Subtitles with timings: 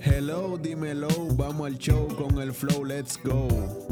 [0.00, 3.48] Hello, dímelo, vamos al show con el flow, let's go.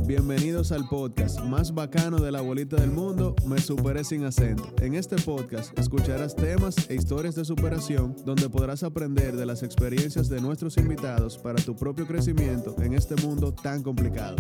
[0.07, 4.73] Bienvenidos al podcast más bacano de la bolita del mundo, Me Superé Sin Acento.
[4.81, 10.29] En este podcast escucharás temas e historias de superación donde podrás aprender de las experiencias
[10.29, 14.37] de nuestros invitados para tu propio crecimiento en este mundo tan complicado.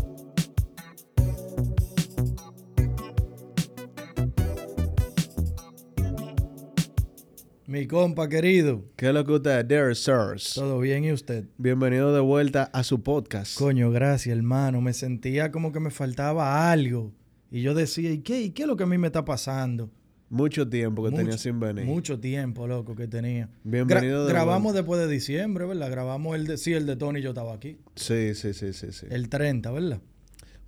[7.77, 8.82] Mi compa querido.
[8.96, 10.54] ¿Qué es lo que usted, dear sirs?
[10.54, 11.44] Todo bien, ¿y usted?
[11.58, 13.58] Bienvenido de vuelta a su podcast.
[13.58, 14.80] Coño, gracias, hermano.
[14.80, 17.12] Me sentía como que me faltaba algo.
[17.50, 19.90] Y yo decía, ¿y qué, ¿Y qué es lo que a mí me está pasando?
[20.30, 21.85] Mucho tiempo que tenía sin venir.
[21.85, 23.50] Mucho tiempo, loco, que tenía.
[23.62, 25.90] Bienvenido Grabamos después de diciembre, ¿verdad?
[25.90, 26.57] Grabamos el de...
[26.57, 27.77] Sí, el de Tony yo estaba aquí.
[27.94, 29.04] Sí, sí, sí, sí, sí.
[29.11, 30.00] El 30, ¿verdad?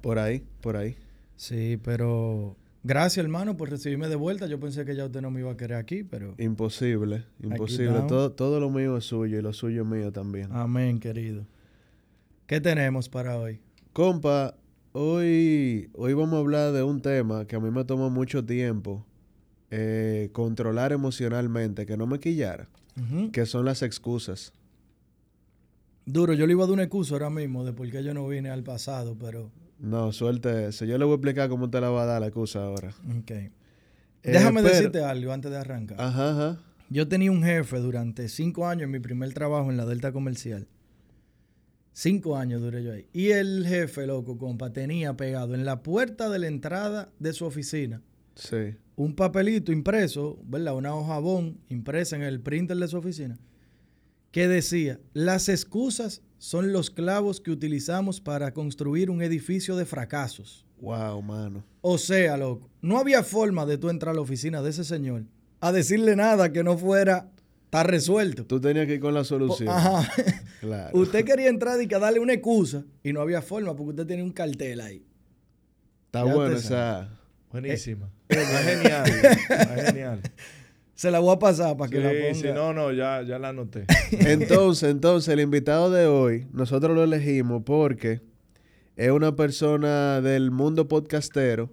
[0.03, 0.95] Por ahí, por ahí.
[1.37, 2.55] Sí, pero...
[2.88, 4.47] Gracias, hermano, por recibirme de vuelta.
[4.47, 6.34] Yo pensé que ya usted no me iba a querer aquí, pero...
[6.38, 8.01] Imposible, imposible.
[8.09, 10.48] Todo, todo lo mío es suyo y lo suyo es mío también.
[10.52, 11.45] Amén, querido.
[12.47, 13.61] ¿Qué tenemos para hoy?
[13.92, 14.55] Compa,
[14.92, 19.05] hoy, hoy vamos a hablar de un tema que a mí me tomó mucho tiempo
[19.70, 22.70] eh, controlar emocionalmente, que no me quillara,
[23.33, 24.55] que son las excusas.
[26.06, 28.27] Duro, yo le iba a dar una excusa ahora mismo de por qué yo no
[28.27, 30.84] vine al pasado, pero no, suerte eso.
[30.84, 32.95] Yo le voy a explicar cómo te la va a dar la excusa ahora.
[33.19, 33.31] Ok.
[33.31, 33.53] Eh,
[34.23, 36.01] Déjame decirte algo antes de arrancar.
[36.01, 36.61] Ajá, ajá.
[36.91, 40.67] Yo tenía un jefe durante cinco años en mi primer trabajo en la Delta Comercial.
[41.93, 43.07] Cinco años duré yo ahí.
[43.12, 47.45] Y el jefe, loco, compa, tenía pegado en la puerta de la entrada de su
[47.45, 48.03] oficina.
[48.37, 48.77] Sí.
[48.97, 50.77] Un papelito impreso, ¿verdad?
[50.77, 53.37] Una hoja bon impresa en el printer de su oficina.
[54.31, 60.64] Que decía, las excusas son los clavos que utilizamos para construir un edificio de fracasos.
[60.80, 61.64] Wow, mano.
[61.80, 65.25] O sea, loco, no había forma de tú entrar a la oficina de ese señor
[65.61, 67.30] a decirle nada que no fuera
[67.64, 68.47] está resuelto.
[68.47, 69.69] Tú tenías que ir con la solución.
[69.69, 70.11] Ajá.
[70.58, 70.98] Claro.
[70.98, 74.25] Usted quería entrar y que darle una excusa y no había forma porque usted tenía
[74.25, 75.06] un cartel ahí.
[76.06, 77.11] Está bueno esa.
[77.52, 78.11] Buenísima.
[78.29, 79.07] Eh, genial.
[79.86, 80.23] genial.
[80.98, 82.35] Se la voy a pasar para que la ponga.
[82.35, 83.85] Sí, no, no, ya, ya la anoté.
[84.11, 88.20] entonces, entonces, el invitado de hoy, nosotros lo elegimos porque
[88.97, 91.70] es una persona del mundo podcastero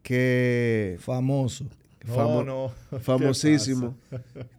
[0.00, 0.96] que...
[1.00, 1.66] Famoso.
[2.06, 3.98] no, famosísimo.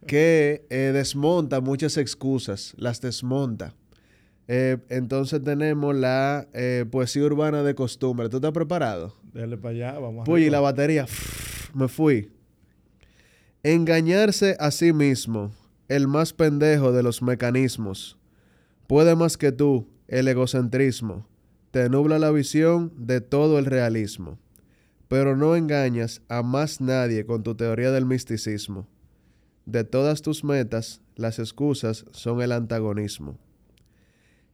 [0.06, 3.74] Que eh, desmonta muchas excusas, las desmonta.
[4.48, 8.30] Eh, entonces tenemos la eh, poesía urbana de costumbre.
[8.30, 9.16] ¿Tú estás preparado?
[9.34, 11.08] Dale para allá, vamos a Uy, y la batería.
[11.74, 12.35] me fui.
[13.68, 15.52] Engañarse a sí mismo,
[15.88, 18.16] el más pendejo de los mecanismos.
[18.86, 21.28] Puede más que tú, el egocentrismo.
[21.72, 24.38] Te nubla la visión de todo el realismo.
[25.08, 28.88] Pero no engañas a más nadie con tu teoría del misticismo.
[29.66, 33.40] De todas tus metas, las excusas son el antagonismo.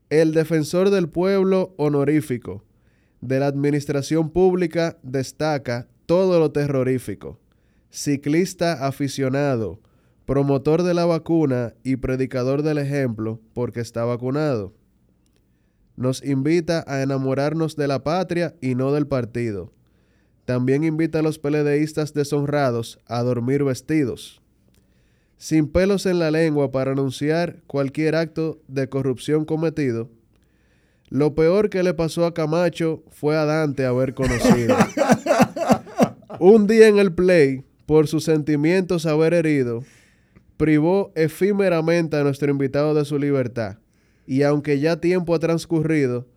[0.10, 2.64] El defensor del pueblo honorífico
[3.20, 7.41] de la administración pública destaca todo lo terrorífico
[7.92, 9.80] ciclista aficionado,
[10.26, 14.74] promotor de la vacuna y predicador del ejemplo porque está vacunado.
[15.98, 19.74] Nos invita a enamorarnos de la patria y no del partido.
[20.46, 24.42] También invita a los peledeístas deshonrados a dormir vestidos.
[25.38, 30.10] Sin pelos en la lengua para anunciar cualquier acto de corrupción cometido.
[31.10, 34.78] Lo peor que le pasó a Camacho fue a Dante haber conocido.
[36.40, 39.84] Un día en el play, por sus sentimientos haber herido,
[40.58, 43.78] privó efímeramente a nuestro invitado de su libertad.
[44.28, 46.28] Y aunque ya tiempo ha transcurrido,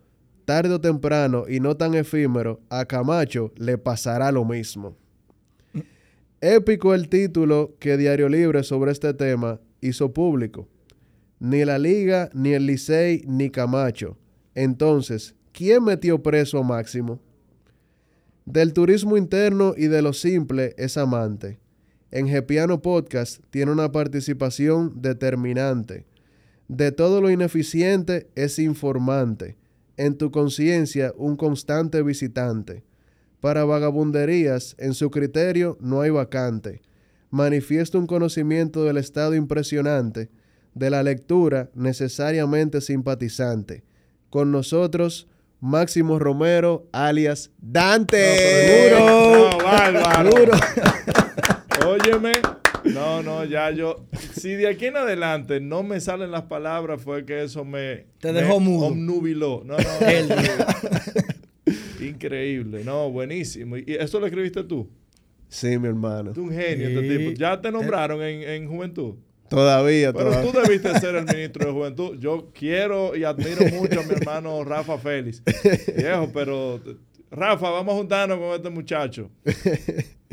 [0.45, 4.97] tarde o temprano y no tan efímero, a Camacho le pasará lo mismo.
[6.41, 10.67] Épico el título que Diario Libre sobre este tema hizo público.
[11.39, 14.17] Ni la Liga, ni el Licey, ni Camacho.
[14.53, 17.19] Entonces, ¿quién metió preso a Máximo?
[18.45, 21.57] Del turismo interno y de lo simple es amante.
[22.11, 26.05] En Gepiano Podcast tiene una participación determinante.
[26.67, 29.57] De todo lo ineficiente es informante.
[29.97, 32.83] En tu conciencia un constante visitante.
[33.39, 36.83] Para vagabunderías, en su criterio no hay vacante.
[37.31, 40.29] Manifiesta un conocimiento del estado impresionante,
[40.75, 43.83] de la lectura necesariamente simpatizante.
[44.29, 45.27] Con nosotros,
[45.65, 48.87] Máximo Romero, alias Dante.
[48.91, 49.49] duro.
[49.49, 50.29] No, bárbaro.
[50.29, 50.53] Duro.
[51.87, 52.33] Óyeme.
[52.83, 54.05] No, no, ya yo.
[54.33, 58.05] Si de aquí en adelante no me salen las palabras, fue que eso me.
[58.19, 58.87] Te dejó mudo.
[58.87, 59.63] Omnubiló.
[59.65, 59.83] No, no.
[62.05, 62.83] Increíble.
[62.83, 63.75] No, buenísimo.
[63.77, 64.87] ¿Y eso lo escribiste tú?
[65.47, 66.33] Sí, mi hermano.
[66.33, 67.31] Tú un genio, este tipo.
[67.31, 69.15] ¿Ya te nombraron en, en juventud?
[69.49, 70.51] Todavía, Pero todavía.
[70.51, 72.17] tú debiste ser el ministro de Juventud.
[72.19, 75.43] Yo quiero y admiro mucho a mi hermano Rafa Félix.
[75.95, 76.81] Viejo, pero
[77.29, 79.29] Rafa, vamos a juntarnos con este muchacho.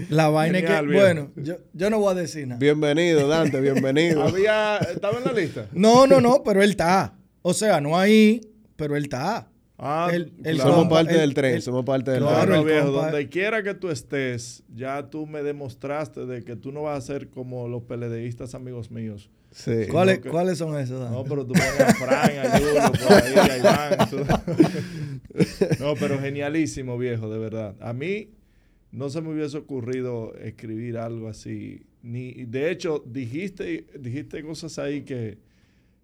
[0.08, 1.02] La vaina es que, viejo.
[1.04, 2.58] bueno, yo, yo no voy a decir nada.
[2.58, 4.22] Bienvenido, Dante, bienvenido.
[4.22, 5.66] Había, estaba en la lista.
[5.72, 7.14] No, no, no, pero él está.
[7.42, 8.40] O sea, no ahí,
[8.76, 9.48] pero él está.
[9.84, 10.70] Ah, El- el claro.
[10.70, 13.64] somos compa- parte el- del tren, el- somos parte del Claro, el viejo, donde quiera
[13.64, 17.66] que tú estés, ya tú me demostraste de que tú no vas a ser como
[17.66, 19.28] los peledeístas amigos míos.
[19.64, 19.84] tren.
[19.84, 19.90] Sí.
[19.90, 21.00] ¿Cuáles, que- ¿Cuáles son esos?
[21.00, 21.12] Dan?
[21.12, 24.08] No, pero tú pones a Fran, a Julio, por ahí, a Iván.
[24.08, 24.24] tú-
[25.80, 27.74] No, pero genialísimo, viejo, de verdad.
[27.80, 28.30] A mí
[28.92, 31.82] no se me hubiese ocurrido escribir algo así.
[32.02, 35.38] Ni, de hecho, dijiste, dijiste cosas ahí que,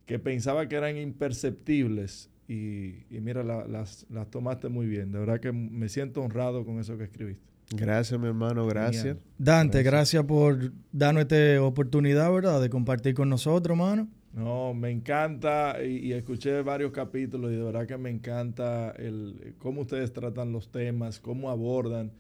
[0.05, 2.29] que pensaba que eran imperceptibles.
[2.49, 5.13] Y, y mira, la- las, las tomaste muy bien.
[5.13, 7.47] De verdad que me siento honrado con eso que escribiste.
[7.77, 9.03] Gracias, mi hermano, gracias.
[9.05, 9.21] Genial.
[9.37, 12.63] Dante, gracias por darnos esta oportunidad, ¿verdad?
[12.63, 14.09] De compartir con nosotros, mano.
[14.33, 19.55] No, me encanta y, y escuché varios capítulos y de verdad que me encanta el
[19.59, 22.13] cómo ustedes tratan los temas, cómo abordan,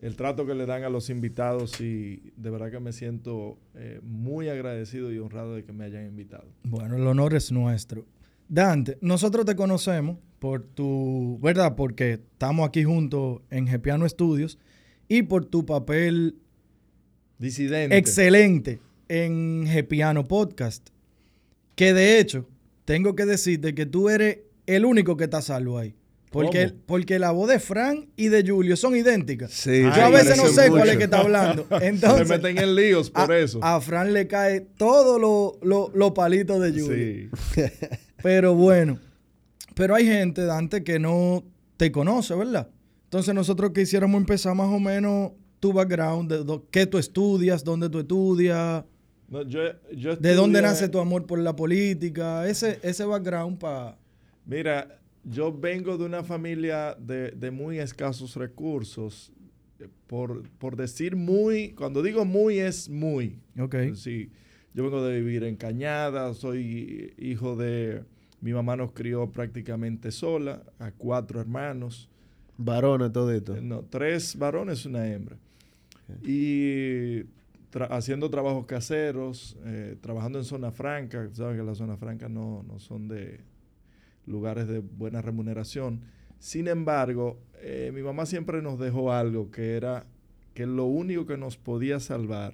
[0.00, 4.00] el trato que le dan a los invitados y de verdad que me siento eh,
[4.02, 6.46] muy agradecido y honrado de que me hayan invitado.
[6.62, 8.06] Bueno, el honor es nuestro.
[8.48, 11.74] Dante, nosotros te conocemos por tu, ¿verdad?
[11.76, 14.58] Porque estamos aquí juntos en Gepiano Studios
[15.08, 16.36] y por tu papel
[17.38, 17.96] Disidente.
[17.96, 20.88] excelente en Gepiano Podcast.
[21.74, 22.46] Que de hecho,
[22.84, 25.94] tengo que decirte que tú eres el único que está salvo ahí.
[26.30, 26.80] Porque, ¿Cómo?
[26.86, 29.52] porque la voz de Fran y de Julio son idénticas.
[29.52, 31.64] Sí, Yo Ay, a veces no sé cuál es que está hablando.
[31.78, 33.60] Se Entonces, meten en líos por a, eso.
[33.62, 37.30] a Fran le cae todo lo, lo- los palitos de Julio.
[37.54, 37.60] sí.
[38.24, 38.98] Pero bueno,
[39.74, 41.44] pero hay gente, Dante, que no
[41.76, 42.70] te conoce, ¿verdad?
[43.04, 47.90] Entonces nosotros quisiéramos empezar más o menos tu background, de do- qué tú estudias, dónde
[47.90, 48.82] tú estudias,
[49.28, 49.60] No, yo-
[49.94, 53.98] yo de dónde nace tu amor por la política, ese, ese background para...
[54.46, 59.32] Mira, yo vengo de una familia de, de muy escasos recursos.
[60.06, 63.38] Por, por decir muy, cuando digo muy es muy.
[63.60, 63.74] Ok.
[63.94, 64.30] Sí,
[64.72, 68.02] yo vengo de vivir en Cañada, soy hijo de...
[68.44, 72.10] Mi mamá nos crió prácticamente sola, a cuatro hermanos.
[72.58, 73.56] Varones, todito.
[73.56, 75.36] Eh, No, tres varones y una hembra.
[76.22, 77.20] Y
[77.72, 81.26] tra- haciendo trabajos caseros, eh, trabajando en zona franca.
[81.32, 83.40] Sabes que las zonas francas no, no son de
[84.26, 86.02] lugares de buena remuneración.
[86.38, 90.04] Sin embargo, eh, mi mamá siempre nos dejó algo que era
[90.52, 92.52] que lo único que nos podía salvar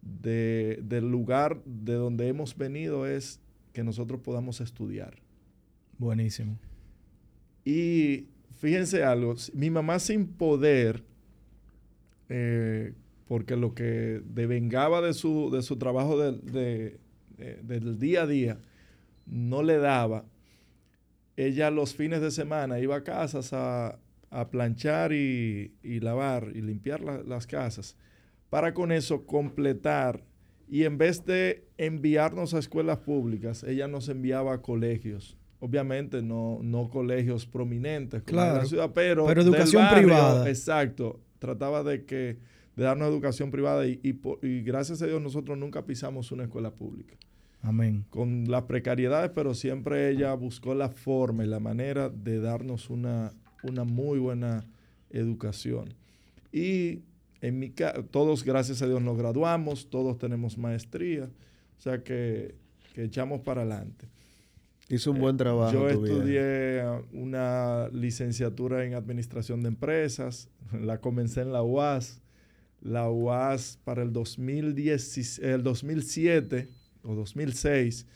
[0.00, 3.40] de- del lugar de donde hemos venido es
[3.78, 5.14] que nosotros podamos estudiar.
[5.98, 6.58] Buenísimo.
[7.64, 8.26] Y
[8.56, 11.04] fíjense algo, mi mamá sin poder,
[12.28, 12.92] eh,
[13.28, 16.98] porque lo que devengaba de su, de su trabajo del- de-
[17.36, 18.58] de- del día a día
[19.26, 20.24] no le daba,
[21.36, 24.00] ella los fines de semana iba a casas a,
[24.30, 27.96] a planchar y, y lavar y limpiar la- las casas
[28.50, 30.24] para con eso completar
[30.70, 35.36] y en vez de enviarnos a escuelas públicas, ella nos enviaba a colegios.
[35.60, 40.48] Obviamente no, no colegios prominentes como en la ciudad, pero, pero educación barrio, privada.
[40.48, 41.20] Exacto.
[41.38, 42.38] Trataba de que
[42.76, 44.00] de darnos educación privada y,
[44.42, 47.16] y gracias a Dios nosotros nunca pisamos una escuela pública
[47.60, 48.04] Amén.
[48.08, 53.32] con las precariedades, pero siempre ella buscó la forma y la manera de darnos una,
[53.64, 54.64] una muy buena
[55.10, 55.94] educación.
[56.52, 57.02] Y
[57.40, 57.70] en mi
[58.10, 61.24] todos, gracias a Dios, nos graduamos, todos tenemos maestría,
[61.78, 62.54] o sea que,
[62.94, 64.08] que echamos para adelante.
[64.88, 65.72] Hizo un buen trabajo.
[65.72, 66.14] Yo tu vida.
[66.14, 72.22] estudié uh, una licenciatura en administración de empresas, la comencé en la UAS.
[72.80, 76.68] La UAS para el, 2010, el 2007
[77.02, 78.06] o 2006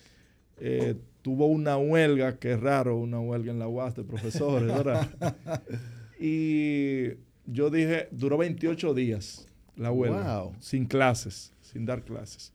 [0.59, 5.11] eh, tuvo una huelga, que es raro una huelga en la UAS de profesores, ¿verdad?
[6.21, 7.09] y
[7.47, 10.55] yo dije, duró 28 días la huelga, Wow.
[10.61, 12.53] sin clases, sin dar clases.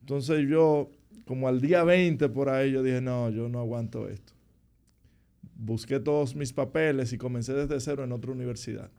[0.00, 0.90] Entonces yo,
[1.26, 4.32] como al día 20 por ahí, yo dije, no, yo no aguanto esto.
[5.56, 8.90] Busqué todos mis papeles y comencé desde cero en otra universidad.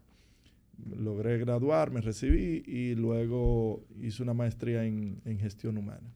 [0.98, 6.14] Logré graduar, me recibí y luego hice una maestría en, en gestión humana.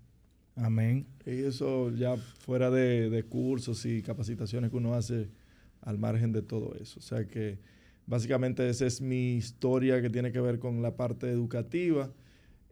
[0.55, 1.05] Amén.
[1.25, 5.29] Y eso ya fuera de, de cursos y capacitaciones que uno hace
[5.81, 6.99] al margen de todo eso.
[6.99, 7.59] O sea que
[8.07, 12.11] básicamente esa es mi historia que tiene que ver con la parte educativa.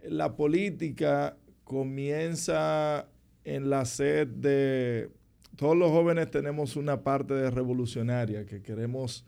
[0.03, 3.07] La política comienza
[3.43, 5.09] en la sed de...
[5.55, 9.25] Todos los jóvenes tenemos una parte de revolucionaria que queremos...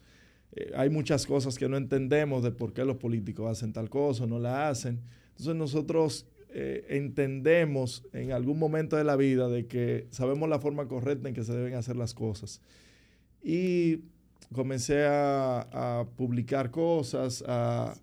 [0.53, 4.25] eh, hay muchas cosas que no entendemos de por qué los políticos hacen tal cosa
[4.25, 5.01] no la hacen.
[5.29, 10.87] Entonces nosotros eh, entendemos en algún momento de la vida de que sabemos la forma
[10.87, 12.61] correcta en que se deben hacer las cosas.
[13.43, 13.99] Y
[14.53, 17.95] comencé a, publicar cosas, a,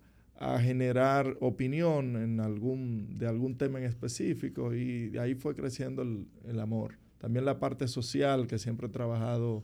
[0.59, 6.59] generar opinión en algún, de algún tema en específico y de ahí fue creciendo el,
[6.59, 6.97] amor.
[7.17, 9.63] También la parte social, que siempre he trabajado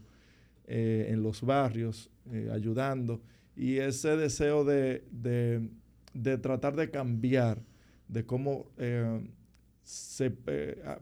[0.67, 3.21] eh, en los barrios, eh, ayudando,
[3.57, 5.03] y ese deseo de,
[6.41, 7.61] tratar de cambiar,
[8.07, 9.21] de cómo eh,
[9.83, 10.31] se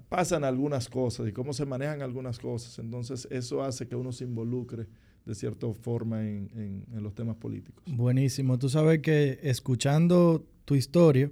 [0.09, 2.79] pasan algunas cosas y cómo se manejan algunas cosas.
[2.79, 4.87] Entonces eso hace que uno se involucre
[5.27, 7.83] de cierta forma en, los temas políticos.
[7.85, 8.57] Buenísimo.
[8.57, 11.29] Tú sabes que escuchando tu historia,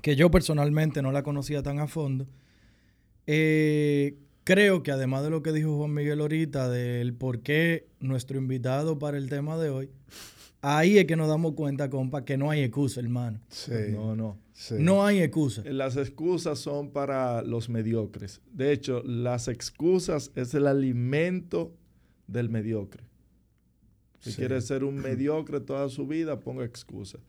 [0.00, 2.28] que yo personalmente no la conocía tan a fondo,
[3.26, 8.38] eh, creo que además de lo que dijo Juan Miguel ahorita, del por qué nuestro
[8.38, 9.90] invitado para el tema de hoy,
[10.62, 13.40] ahí es que nos damos cuenta, compa, que no hay excusa, hermano.
[13.48, 13.72] Sí.
[13.90, 14.38] No, no.
[14.78, 15.62] No hay excusa.
[15.64, 18.40] Las excusas son para los mediocres.
[18.52, 21.74] De hecho, las excusas es el alimento
[22.30, 23.04] del mediocre.
[24.20, 27.20] Si quiere ser un mediocre toda su vida, ponga excusas.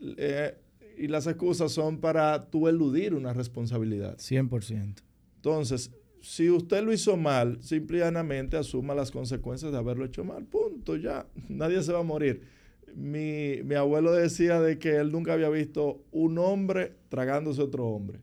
[0.00, 0.56] Eh,
[0.96, 4.16] y las excusas son para tú eludir una responsabilidad.
[4.18, 5.02] 100%.
[5.36, 5.90] Entonces,
[6.22, 10.44] si usted lo hizo mal, simplemente asuma las consecuencias de haberlo hecho mal.
[10.44, 11.26] Punto, ya.
[11.48, 12.42] Nadie se va a morir.
[12.94, 18.20] Mi, mi abuelo decía de que él nunca había visto un hombre tragándose otro hombre.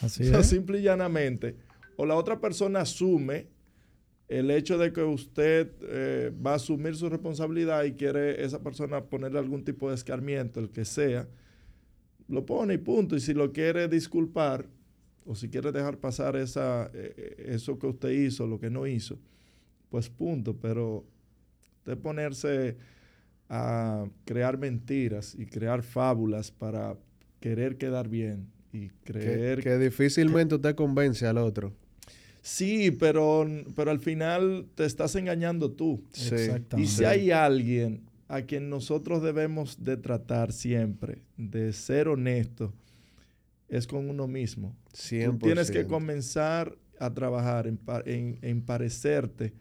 [0.00, 0.46] Así es.
[0.46, 1.56] Simple y llanamente.
[1.96, 3.48] O la otra persona asume
[4.28, 9.02] el hecho de que usted eh, va a asumir su responsabilidad y quiere esa persona
[9.04, 11.26] ponerle algún tipo de escarmiento, el que sea,
[12.28, 13.16] lo pone y punto.
[13.16, 14.66] Y si lo quiere disculpar
[15.24, 19.18] o si quiere dejar pasar esa, eh, eso que usted hizo, lo que no hizo,
[19.88, 20.54] pues punto.
[20.56, 21.06] Pero
[21.78, 22.76] usted ponerse
[23.48, 26.98] a crear mentiras y crear fábulas para
[27.40, 29.62] querer quedar bien y creer...
[29.62, 31.72] Que, difícilmente usted convence al otro.
[32.42, 36.02] Sí, pero, pero al final te estás engañando tú.
[36.12, 36.34] Sí.
[36.76, 42.72] Y si hay alguien a quien nosotros debemos de tratar siempre, de ser honesto,
[43.68, 44.76] es con uno mismo.
[44.92, 49.54] Tú tienes que comenzar a trabajar en, en, parecerte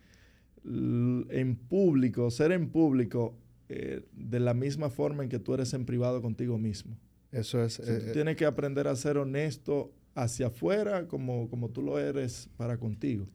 [0.65, 3.35] en público, ser en público
[3.69, 6.97] eh, de la misma forma en que tú eres en privado contigo mismo.
[7.31, 7.77] Eso es.
[7.77, 12.49] tú eh, tienes que aprender a ser honesto hacia afuera como, como tú lo eres
[12.57, 13.27] para contigo.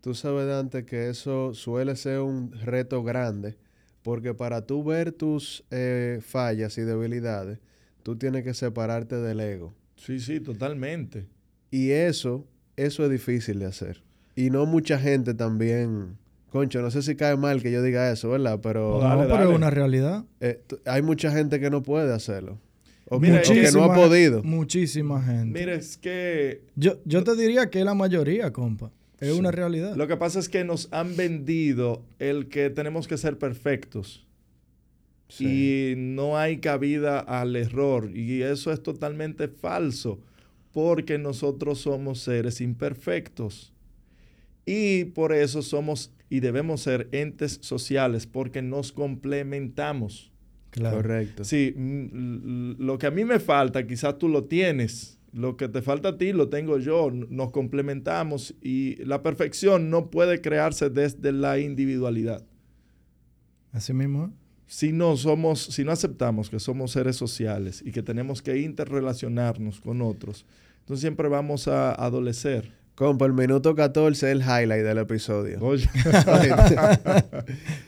[0.00, 3.56] Tú sabes, Dante, que eso suele ser un reto grande,
[4.02, 7.60] porque para tú ver tus eh, fallas y debilidades,
[8.02, 9.74] tú tienes que separarte del ego.
[9.96, 11.26] Sí, sí, totalmente.
[11.70, 14.02] Y eso, eso es difícil de hacer.
[14.34, 16.18] Y no mucha gente también...
[16.50, 18.60] Concho, no sé si cae mal que yo diga eso, ¿verdad?
[18.62, 19.00] Pero...
[19.00, 20.24] No, pero es una realidad.
[20.40, 22.60] Eh, hay mucha gente que no puede hacerlo.
[23.16, 24.42] O, que no ha podido.
[24.42, 25.58] Muchísima gente.
[25.58, 26.62] Mira, es que...
[26.76, 28.90] Yo, yo te diría que es la mayoría, compa.
[29.20, 29.96] Es una realidad.
[29.96, 34.26] Lo que pasa es que nos han vendido el que tenemos que ser perfectos.
[35.38, 38.10] Y no hay cabida al error.
[38.14, 40.20] Y eso es totalmente falso.
[40.72, 43.72] Porque nosotros somos seres imperfectos.
[44.66, 48.26] Y por eso somos y debemos ser entes sociales.
[48.26, 50.32] Porque nos complementamos.
[50.80, 51.44] Correcto.
[51.44, 55.18] Sí, mm, lo que a mí me falta, quizás tú lo tienes.
[55.32, 57.10] Lo que te falta a ti lo tengo yo.
[57.10, 62.44] Nos complementamos y la perfección no puede crearse desde la individualidad.
[63.72, 64.32] Así mismo.
[64.66, 69.80] Si no somos, si no aceptamos que somos seres sociales y que tenemos que interrelacionarnos
[69.80, 70.46] con otros,
[70.80, 72.72] entonces siempre vamos a adolecer.
[72.94, 75.58] Compa, el minuto 14 es el highlight del episodio.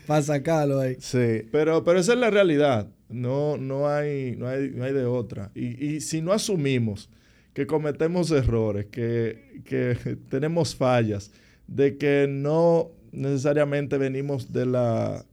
[0.07, 0.97] Para sacarlo ahí.
[0.99, 1.47] Sí.
[1.53, 2.89] Pero, pero esa es la realidad.
[3.09, 5.53] No, no, hay, no, hay, no hay de otra.
[5.55, 7.09] Y, si no asumimos
[7.55, 11.31] que cometemos errores, que, que tenemos fallas,
[11.69, 15.25] de que no necesariamente venimos de la,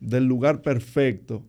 [0.00, 1.42] del lugar perfecto,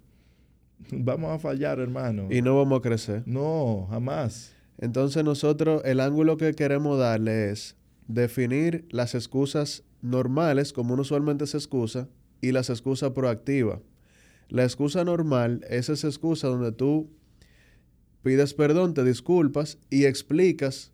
[0.92, 2.28] vamos a fallar, hermano.
[2.30, 3.24] Y no vamos a crecer.
[3.26, 4.54] No, jamás.
[4.82, 11.46] Entonces nosotros el ángulo que queremos darle es definir las excusas normales, como uno usualmente
[11.48, 12.10] se excusa,
[12.42, 13.80] y las excusas proactivas.
[14.50, 17.10] La excusa normal es esa excusa donde tú
[18.24, 20.92] pides perdón, te disculpas y explicas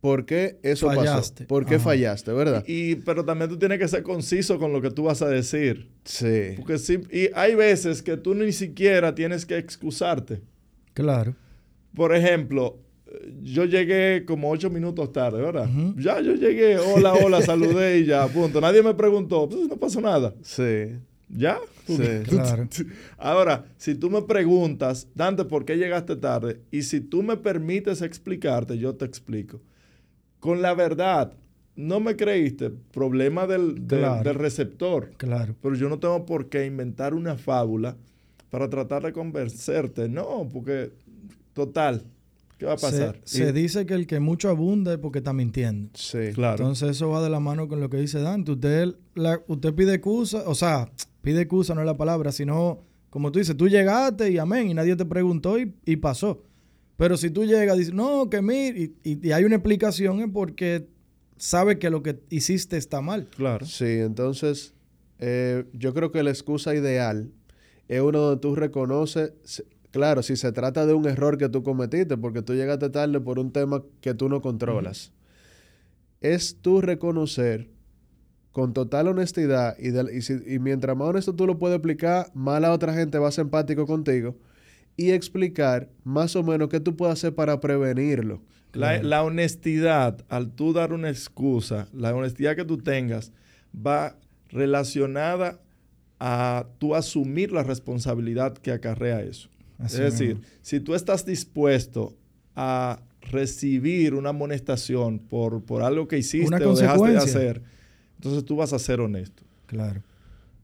[0.00, 1.44] por qué eso fallaste.
[1.44, 1.48] pasó.
[1.48, 2.62] ¿Por qué fallaste, verdad?
[2.66, 5.90] Y, pero también tú tienes que ser conciso con lo que tú vas a decir.
[6.04, 6.52] Sí.
[6.56, 10.42] Porque sí, y hay veces que tú ni siquiera tienes que excusarte.
[10.92, 11.34] Claro.
[11.94, 12.83] Por ejemplo,
[13.42, 15.68] yo llegué como ocho minutos tarde, ¿verdad?
[15.96, 18.60] Ya yo llegué, hola, hola, saludé y ya, punto.
[18.60, 20.34] Nadie me preguntó, pues no pasó nada.
[20.42, 20.96] Sí.
[21.28, 21.58] ¿Ya?
[21.86, 21.98] Sí.
[22.28, 22.68] Claro.
[23.18, 26.60] Ahora, si tú me preguntas, Dante, ¿por qué llegaste tarde?
[26.70, 29.60] Y si tú me permites explicarte, yo te explico.
[30.40, 31.32] Con la verdad,
[31.76, 34.22] no me creíste, problema del, de- Claro.
[34.22, 35.10] del receptor.
[35.16, 35.54] Claro.
[35.60, 37.96] Pero yo no tengo por qué inventar una fábula
[38.50, 40.08] para tratar de convencerte.
[40.08, 40.92] No, porque,
[41.54, 42.04] total,
[42.58, 43.20] ¿qué va a Se, pasar?
[43.24, 45.90] se Y- dice que el que mucho abunda es porque está mintiendo.
[45.94, 46.18] Sí.
[46.34, 46.62] claro.
[46.64, 48.52] Entonces eso va de la mano con lo que dice Dante.
[48.52, 50.90] Usted, la- usted pide excusa, o sea,
[51.22, 52.80] pide excusa no es la palabra, sino,
[53.10, 56.42] como tú dices, tú llegaste y amén, y nadie te preguntó y, y pasó.
[56.96, 60.20] Pero si tú llegas y dices, no, que mire, y, y- y hay una explicación
[60.20, 60.86] es porque
[61.36, 63.28] sabe que lo que hiciste está mal.
[63.36, 63.66] claro.
[63.66, 64.72] Sí, entonces
[65.18, 67.30] eh, yo creo que la excusa ideal
[67.88, 69.32] es uno donde tú reconoces,
[69.94, 73.38] claro, si se trata de un error que tú cometiste, porque tú llegaste tarde por
[73.38, 75.12] un tema que tú no controlas,
[76.20, 77.68] es tú reconocer
[78.50, 82.60] con total honestidad y, y si- y mientras más honesto tú lo puedes explicar, más
[82.60, 84.36] la otra gente va a ser empático contigo
[84.96, 88.42] y explicar más o menos qué tú puedes hacer para prevenirlo.
[88.72, 93.30] La, la honestidad, al tú dar una excusa, la honestidad que tú tengas
[93.74, 94.16] va
[94.48, 95.60] relacionada
[96.18, 99.48] a tú asumir la responsabilidad que acarrea eso.
[99.84, 100.42] Así es decir, mismo.
[100.62, 102.14] si tú estás dispuesto
[102.56, 103.00] a
[103.30, 107.62] recibir una amonestación por, por algo que hiciste Una o dejaste de hacer,
[108.16, 109.42] entonces tú vas a ser honesto.
[109.66, 110.02] Claro.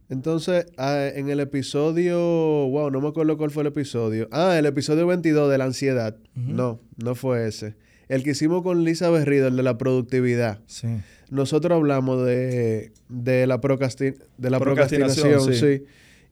[0.09, 4.29] Entonces, ah, en el episodio, wow, no me acuerdo cuál fue el episodio.
[4.33, 6.17] Ah, el episodio 22 de la ansiedad.
[6.35, 7.77] No, no fue ese.
[8.09, 10.59] El que hicimos con Lisa Berrido, el de la productividad.
[10.67, 10.89] Sí.
[11.31, 15.79] Nosotros hablamos de, de la, procrasti- de la Procrastinación, procrastinación, sí.
[15.79, 15.85] sí.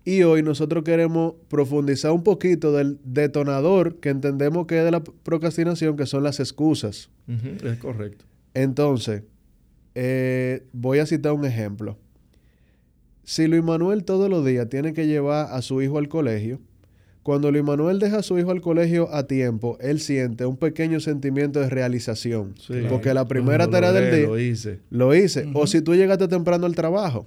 [0.09, 5.05] Y hoy nosotros queremos profundizar un poquito del detonador que entendemos que es de la
[5.05, 7.11] procrastinación, que son las excusas.
[7.63, 8.25] Es correcto.
[8.55, 9.25] Entonces,
[9.95, 11.99] eh, voy a citar un ejemplo.
[13.23, 16.59] Si Luis Manuel todos los días tiene que llevar a su hijo al colegio,
[17.23, 21.01] cuando Luis Manuel deja a su hijo al colegio a tiempo, él siente un pequeño
[21.01, 22.55] sentimiento de realización.
[22.59, 22.81] Sí.
[22.89, 24.81] Porque la primera tarea del día Lo hice.
[24.89, 25.51] lo hice.
[25.53, 27.27] O si tú llegaste temprano al trabajo,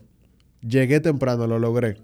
[0.68, 1.98] llegué temprano, lo logré.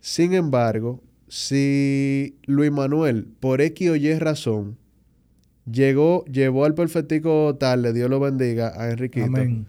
[0.00, 4.76] Sin embargo, si Luis Manuel, por X o Y razón,
[5.70, 9.66] llegó, llevó al perfectico tarde, Dios lo bendiga a Enriquito, Amén.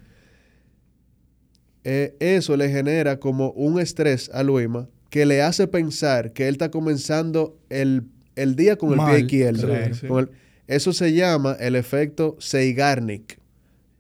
[1.84, 6.54] eh, eso le genera como un estrés a Luima que le hace pensar que él
[6.56, 8.04] está comenzando el,
[8.36, 9.68] el día con el Mal, pie izquierdo.
[9.68, 9.94] claro.
[9.96, 10.30] Sí, Con el-
[10.68, 13.38] eso se llama el efecto Seigarnik.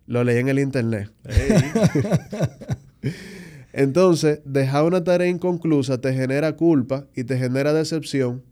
[0.08, 1.12] Lo leí en el internet.
[1.26, 3.12] Ey,
[3.74, 8.44] Entonces, dejar una tarea inconclusa te genera culpa y te genera decepción.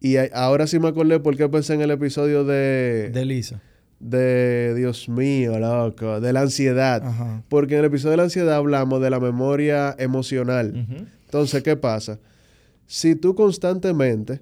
[0.00, 3.60] Y ahora sí me acordé por qué pensé en el episodio de, De Lisa.
[3.98, 7.02] de Dios mío, loco, de la ansiedad.
[7.04, 7.42] Ajá.
[7.48, 10.86] Porque en el episodio de la ansiedad hablamos de la memoria emocional.
[11.24, 12.18] Entonces, ¿qué pasa?
[12.86, 14.40] Si tú constantemente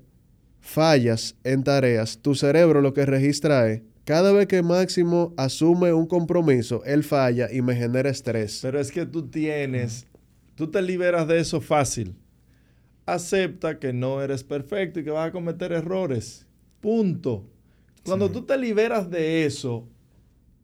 [0.61, 6.07] fallas en tareas, tu cerebro lo que registra es, cada vez que Máximo asume un
[6.07, 8.61] compromiso, él falla y me genera estrés.
[8.62, 10.07] Pero es que tú tienes,
[10.55, 12.14] tú te liberas de eso fácil.
[13.05, 16.47] Acepta que no eres perfecto y que vas a cometer errores.
[16.81, 17.45] Punto.
[18.05, 18.33] Cuando Sí.
[18.35, 19.88] tú te liberas de eso,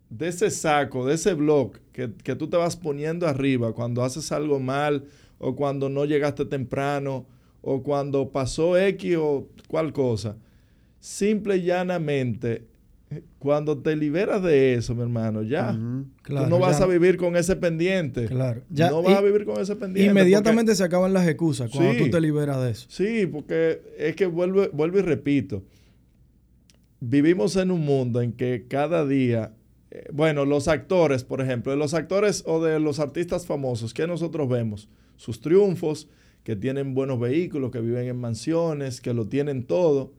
[0.09, 4.31] de ese saco, de ese blog que, que tú te vas poniendo arriba cuando haces
[4.31, 5.05] algo mal
[5.39, 7.27] o cuando no llegaste temprano
[7.61, 10.37] o cuando pasó X o cual cosa,
[11.01, 12.67] simple y llanamente,
[13.39, 15.79] cuando te liberas de eso, mi hermano, ya.
[16.23, 18.27] Claro, tú no vas ya- a vivir con ese pendiente.
[18.27, 18.63] Claro.
[18.71, 20.11] Ya- no vas y- a vivir con ese pendiente.
[20.11, 21.99] Inmediatamente se acaban las excusas cuando Sí.
[21.99, 22.87] tú te liberas de eso.
[22.89, 25.63] porque- sí, porque es que vuelvo, vuelvo y repito.
[27.01, 29.53] Vivimos en un mundo en que cada día,
[29.91, 34.07] eh, bueno, los actores, por ejemplo, de los actores o de los artistas famosos, que
[34.07, 34.89] nosotros vemos?
[35.17, 36.09] Sus triunfos,
[36.45, 40.13] que tienen buenos vehículos, que viven en mansiones, que lo tienen todo.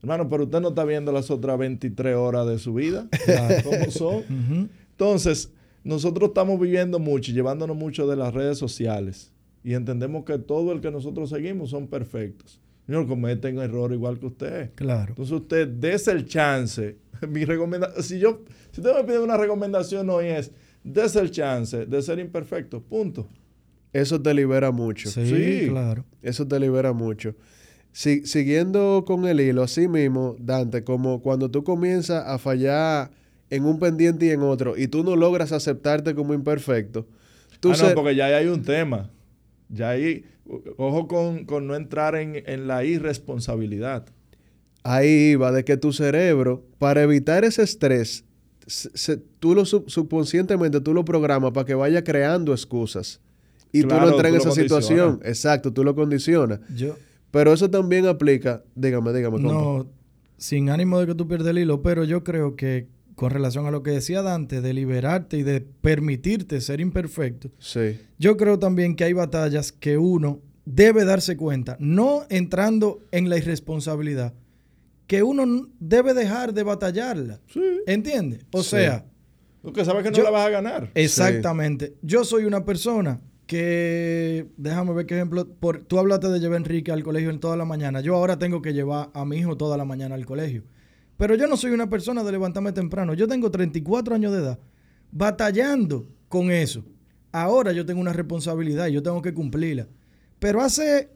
[0.00, 3.08] Hermano, pero usted no está viendo las otras 23 horas de su vida.
[3.24, 3.56] Claro.
[3.64, 4.68] ¿Cómo son?
[4.92, 5.52] Entonces,
[5.84, 9.32] nosotros estamos viviendo mucho y llevándonos mucho de las redes sociales
[9.64, 12.60] y entendemos que todo el que nosotros seguimos son perfectos.
[12.86, 14.70] No cometen error igual que usted.
[14.74, 15.10] Claro.
[15.10, 16.96] Entonces usted dése el chance.
[17.28, 20.52] Mi recomendación, si yo, si usted me pide una recomendación hoy es,
[20.84, 22.80] dése el chance de ser imperfecto.
[22.80, 23.28] Punto.
[23.92, 25.10] Eso te libera mucho.
[25.10, 25.66] Sí, Sí.
[25.68, 26.04] claro.
[26.22, 27.34] Eso te libera mucho.
[27.92, 33.10] Si- siguiendo con el hilo, así mismo, Dante, como cuando tú comienzas a fallar
[33.50, 37.06] en un pendiente y en otro y tú no logras aceptarte como imperfecto,
[37.60, 39.10] tú ah, no, porque ya ahí hay un tema.
[39.70, 40.24] Ya ahí,
[40.76, 44.06] ojo con, con no entrar en, en la irresponsabilidad.
[44.84, 48.24] ahí va de que tu cerebro, para evitar ese estrés,
[48.66, 53.20] se- se- tú lo sub- subconscientemente tú lo programas para que vaya creando excusas.
[53.72, 55.20] y tú no entras en esa situación.
[55.24, 56.60] Exacto, tú lo condicionas.
[56.74, 56.96] Yo,
[57.38, 59.52] Pero eso también aplica, dígame, dígame, compa.
[59.52, 59.86] no,
[60.36, 63.70] sin ánimo de que tú pierdas el hilo, pero yo creo que con relación a
[63.70, 68.96] lo que decía Dante, de liberarte y de permitirte ser imperfecto, Sí, yo creo también
[68.96, 74.34] que hay batallas que uno debe darse cuenta, no entrando en la irresponsabilidad,
[75.06, 77.40] que uno debe dejar de batallarla.
[77.52, 77.62] Sí.
[77.86, 78.40] ¿Entiendes?
[78.50, 78.70] O Sí.
[78.70, 79.04] sea,
[79.62, 80.90] Porque sabes que no Yo- la vas a ganar.
[80.94, 81.94] exactamente.
[82.02, 86.58] Yo soy una persona que, déjame ver qué ejemplo, por, tú hablaste de llevar a
[86.58, 88.02] Enrique al colegio en toda la mañana.
[88.02, 90.64] Yo ahora tengo que llevar a mi hijo toda la mañana al colegio.
[91.16, 93.14] Pero yo no soy una persona de levantarme temprano.
[93.14, 94.58] Yo tengo 34 años de edad
[95.10, 96.84] batallando con eso.
[97.32, 99.88] Ahora yo tengo una responsabilidad y yo tengo que cumplirla.
[100.38, 101.10] Pero hace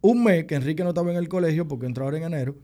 [0.00, 2.56] un mes que Enrique no estaba en el colegio porque entró ahora en enero,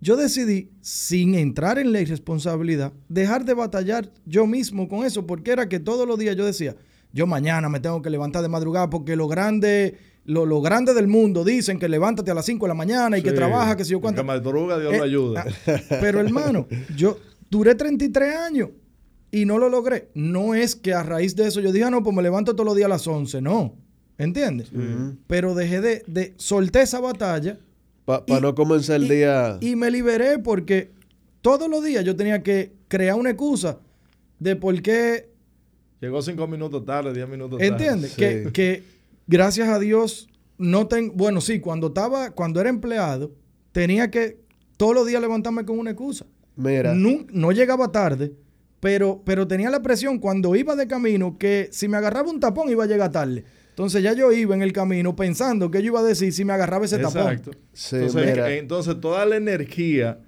[0.00, 5.52] yo decidí, sin entrar en la irresponsabilidad, dejar de batallar yo mismo con eso, porque
[5.52, 6.76] era que todos los días yo decía,
[7.18, 11.44] yo mañana me tengo que levantar de madrugada porque lo grande, lo, lo del mundo
[11.44, 14.00] dicen que levántate a las 5 de la mañana y que trabaja, que si yo
[14.00, 14.22] cuánto.
[14.22, 15.38] Que madruga, Dios Eh, lo ayude.
[15.38, 15.44] ah,
[16.00, 17.18] pero hermano, yo
[17.50, 18.70] duré 33 años
[19.30, 20.08] y no lo logré.
[20.14, 22.66] No es que a raíz de eso yo dije, "Ah, no, pues me levanto todos
[22.66, 23.40] los días a las 11.
[23.42, 23.74] No.
[24.16, 24.70] ¿Entiendes?
[25.26, 27.58] Pero dejé de, de solté esa batalla
[28.04, 29.58] para no comenzar el y- día...
[29.60, 30.90] y me liberé porque
[31.40, 33.78] todos los días yo tenía que crear una excusa
[34.40, 35.28] de por qué,
[36.00, 37.66] Llegó cinco minutos tarde, diez minutos tarde.
[37.70, 38.12] ¿entiendes?
[38.12, 38.16] Sí.
[38.16, 38.82] Que, que
[39.26, 43.32] gracias a Dios no tengo, bueno, sí, cuando estaba, cuando era empleado,
[43.72, 44.38] tenía que
[44.76, 46.26] todos los días levantarme con una excusa.
[46.56, 48.32] Mira, no llegaba tarde,
[48.80, 52.68] pero, pero tenía la presión cuando iba de camino que si me agarraba un tapón
[52.68, 53.44] iba a llegar tarde.
[53.70, 56.52] Entonces ya yo iba en el camino pensando que yo iba a decir si me
[56.52, 57.32] agarraba ese tapón.
[57.32, 57.52] Exacto.
[57.72, 58.52] Sí, entonces, mira.
[58.52, 60.18] entonces, toda la energía,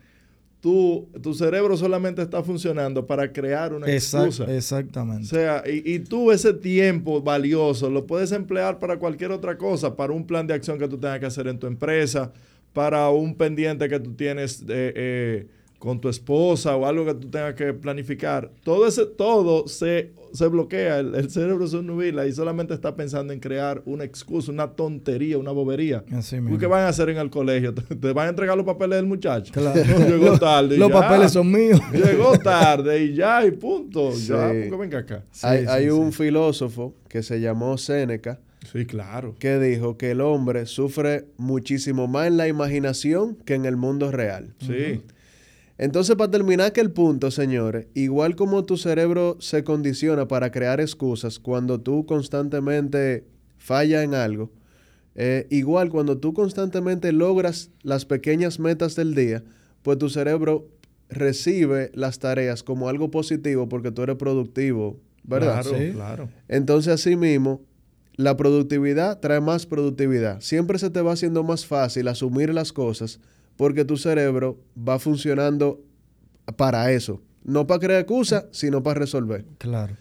[0.61, 4.45] tú, tu cerebro solamente está funcionando para crear una Exact- excusa.
[4.45, 5.27] O exactamente.
[5.27, 10.13] sea, y, y tú ese tiempo valioso lo puedes emplear para cualquier otra cosa, para
[10.13, 12.33] un plan de acción que tú tengas que hacer en tu empresa,
[12.73, 15.47] para un pendiente que tú tienes eh, eh,
[15.81, 18.51] con tu esposa o algo que tú tengas que planificar.
[18.63, 23.33] Todo ese, todo se, se bloquea, el, el cerebro se nubila y solamente está pensando
[23.33, 26.05] en crear una excusa, una tontería, una bobería.
[26.13, 27.73] Así ¿Qué van a hacer en el colegio?
[27.75, 29.53] ¿Te, te van a entregar los papeles del muchacho?
[29.53, 29.81] Claro.
[29.91, 30.77] No, llegó tarde.
[30.77, 30.95] y Los ya.
[31.01, 31.81] papeles son míos.
[31.93, 34.13] Llegó tarde y ya, y punto.
[34.13, 35.25] Ya, porque venga acá.
[35.43, 35.91] hay, sí, hay sí.
[35.91, 38.39] un filósofo que se llamó Séneca
[38.71, 39.35] Sí, claro.
[39.39, 44.11] que dijo que el hombre sufre muchísimo más en la imaginación que en el mundo
[44.11, 44.55] real.
[44.61, 45.01] Sí.
[45.83, 50.79] Entonces, para terminar que el punto, señores, igual como tu cerebro se condiciona para crear
[50.79, 53.25] excusas cuando tú constantemente
[53.57, 54.51] fallas en algo,
[55.15, 59.43] eh, igual cuando tú constantemente logras las pequeñas metas del día,
[59.81, 60.69] pues tu cerebro
[61.09, 65.63] recibe las tareas como algo positivo porque tú eres productivo, ¿verdad?
[65.63, 65.93] Claro, Sí.
[65.93, 66.29] claro.
[66.49, 67.63] Entonces, asimismo,
[68.17, 70.43] la productividad trae más productividad.
[70.43, 73.19] Siempre se te va haciendo más fácil asumir las cosas
[73.61, 75.85] porque tu cerebro va funcionando
[76.57, 77.21] para eso.
[77.45, 79.45] No para crear excusas, sino para resolver.
[79.59, 79.99] Claro.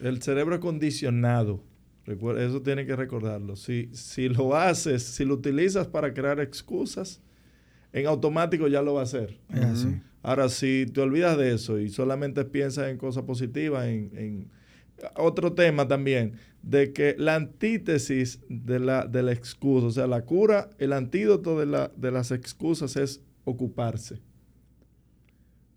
[0.00, 1.60] El cerebro es condicionado.
[2.06, 3.56] Recuerda, eso tiene que recordarlo.
[3.56, 7.20] Si, si lo haces, si lo utilizas para crear excusas,
[7.92, 9.38] en automático ya lo va a hacer.
[9.50, 10.00] Así.
[10.22, 14.50] Ahora, si te olvidas de eso y solamente piensas en cosas positivas, en, en-
[15.16, 16.36] otro tema también,
[16.66, 21.58] de que la antítesis de la, de la excusa, o sea, la cura, el antídoto
[21.60, 24.20] de, la, de las excusas es ocuparse.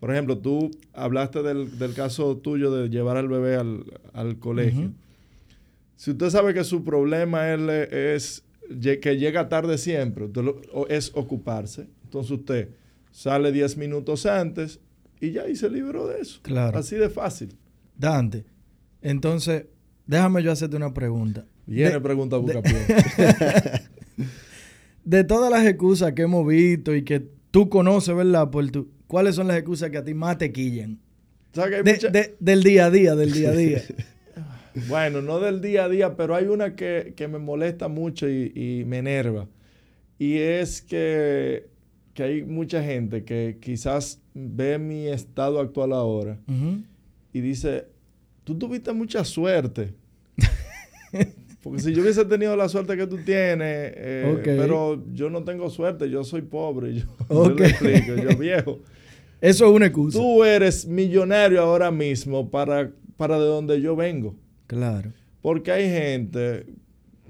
[0.00, 4.92] Por ejemplo, tú hablaste del, del caso tuyo de llevar al bebé al, al colegio.
[5.96, 7.60] Si usted sabe que su problema es,
[7.92, 12.68] es lle- que llega tarde siempre, lo- es ocuparse, entonces usted
[13.10, 14.78] sale 10 minutos antes
[15.20, 16.38] y ya y se libró de eso.
[16.42, 16.78] Claro.
[16.78, 17.56] Así de fácil.
[17.96, 18.44] Dante,
[19.02, 19.64] entonces,
[20.08, 21.44] déjame yo hacerte una pregunta.
[21.66, 22.74] Viene De- pregunta de- Bucapié.
[25.04, 28.50] De todas las excusas que hemos visto y que tú conoces, ¿verdad?
[28.50, 30.98] Por tu, ¿Cuáles son las excusas que a ti más te quillan?
[31.52, 33.82] ¿Sabe que hay De- mucha- de- del día a día, del día a día.
[34.88, 38.52] Bueno, no del día a día, pero hay una que, que me molesta mucho y,
[38.54, 39.48] y me enerva.
[40.20, 41.66] Y es que,
[42.14, 46.38] que hay mucha gente que quizás ve mi estado actual ahora
[47.32, 47.86] y dice,
[48.48, 49.92] tú tuviste mucha suerte.
[51.62, 55.68] Porque si yo hubiese tenido la suerte que tú tienes, eh, pero yo no tengo
[55.68, 57.60] suerte, yo soy pobre, yo, yo Ok.
[57.60, 58.78] le explico, yo viejo.
[59.42, 60.18] Eso es una excusa.
[60.18, 64.34] Tú eres millonario ahora mismo para, para de donde yo vengo.
[64.66, 65.12] Claro.
[65.42, 66.64] Porque hay gente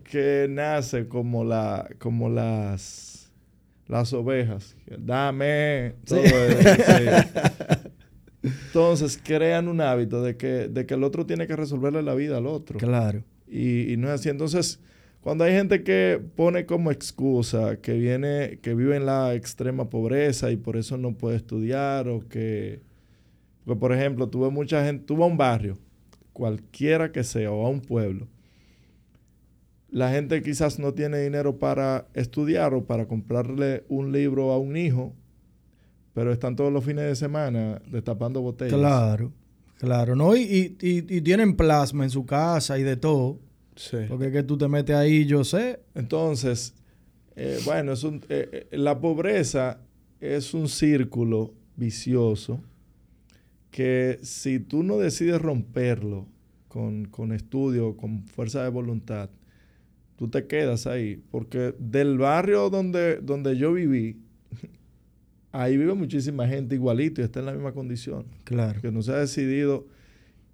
[0.05, 3.33] que nace como la, como las,
[3.89, 4.77] las ovejas.
[4.99, 5.95] Dame.
[6.07, 7.89] todo eso, sí.
[8.67, 12.39] Entonces crean un hábito de que, de que el otro tiene que resolverle la vida
[12.39, 12.79] al otro.
[12.79, 13.25] Claro.
[13.47, 14.29] Y, y no es así.
[14.29, 14.81] Entonces,
[15.21, 20.51] cuando hay gente que pone como excusa que viene, que vive en la extrema pobreza
[20.51, 22.81] y por eso no puede estudiar o que,
[23.65, 25.77] porque por ejemplo, tuve mucha gente, tuve un barrio,
[26.33, 28.29] cualquiera que sea, o a un pueblo,
[29.91, 34.77] la gente quizás no tiene dinero para estudiar o para comprarle un libro a un
[34.77, 35.15] hijo,
[36.19, 38.75] pero están todos los fines de semana destapando botellas.
[38.75, 39.33] Claro,
[39.79, 40.35] claro, ¿no?
[40.37, 43.39] Y, y, y tienen plasma en su casa y de todo.
[44.09, 45.79] Porque es que tú te metes ahí, yo sé.
[45.95, 46.75] Entonces,
[47.37, 49.79] eh, bueno, es un, eh, eh, la pobreza
[50.21, 52.61] es un círculo vicioso
[53.71, 56.27] que si tú no decides romperlo
[56.67, 59.31] con, con estudio, con fuerza de voluntad,
[60.17, 61.23] tú te quedas ahí.
[61.31, 64.21] Porque del barrio donde, donde yo viví,
[65.53, 68.27] ahí vive muchísima gente igualito y está en la misma condición.
[68.45, 68.81] Claro.
[68.81, 69.87] Que no se ha decidido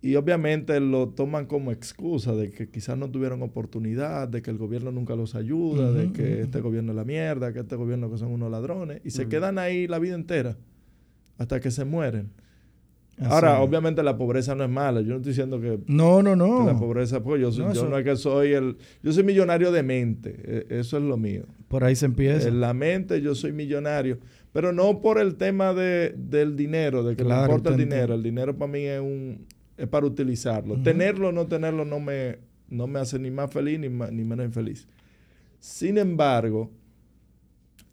[0.05, 4.59] y obviamente lo toman como excusa de que quizás no tuvieron oportunidad, de que el
[4.59, 8.19] gobierno nunca los ayuda, de que este gobierno es la mierda, que este gobierno que
[8.19, 9.01] son unos ladrones.
[9.03, 10.59] Y se quedan ahí la vida entera
[11.39, 12.33] hasta que se mueren.
[13.19, 15.01] Ahora, obviamente la pobreza no es mala.
[15.01, 15.81] Yo no estoy diciendo que...
[15.87, 16.67] No, no, no.
[16.67, 18.77] la pobreza, pues yo, no, yo no es que soy el...
[19.03, 20.67] Yo soy millonario de mente.
[20.69, 21.45] E, eso es lo mío.
[21.69, 22.49] Por ahí se empieza.
[22.49, 24.19] En la mente yo soy millonario.
[24.55, 28.15] Pero no por el tema de, del dinero, de que me importa el dinero.
[28.15, 30.81] El dinero para mí es un, es para utilizarlo.
[30.81, 32.39] Tenerlo o no tenerlo no me,
[32.69, 34.87] no me hace ni más feliz ni, ni menos infeliz.
[35.59, 36.71] Sin embargo,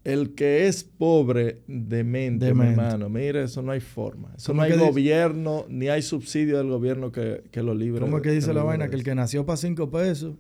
[0.04, 4.32] el que es pobre de mente, hermano, mire, eso no hay forma.
[4.38, 8.02] Eso no hay gobierno, ni hay subsidio del gobierno que, lo libre.
[8.02, 8.88] ¿Cómo es que dice la vaina?
[8.88, 10.36] Que el que nació para cinco pesos,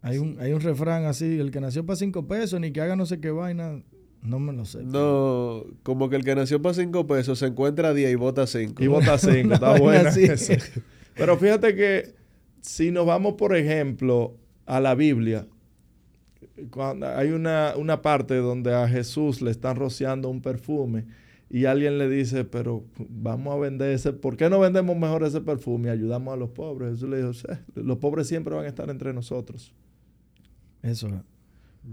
[0.00, 2.94] hay un, hay un refrán así, el que nació para cinco pesos, ni que haga
[2.94, 3.82] no sé qué vaina,
[4.22, 4.82] no me lo sé.
[4.82, 8.46] No, como que el que nació para cinco pesos se encuentra a 10 y vota
[8.46, 8.82] cinco.
[8.82, 10.10] Y vota cinco, está bueno.
[11.14, 12.14] Pero fíjate que
[12.60, 15.46] si nos vamos, por ejemplo, a la Biblia,
[16.70, 21.06] cuando hay una, una parte donde a Jesús le están rociando un perfume
[21.48, 25.40] y alguien le dice, pero vamos a vender ese, ¿por qué no vendemos mejor ese
[25.40, 26.92] perfume y ayudamos a los pobres?
[26.92, 27.32] Jesús le dijo,
[27.74, 29.74] los pobres siempre van a estar entre nosotros.
[30.82, 31.08] Eso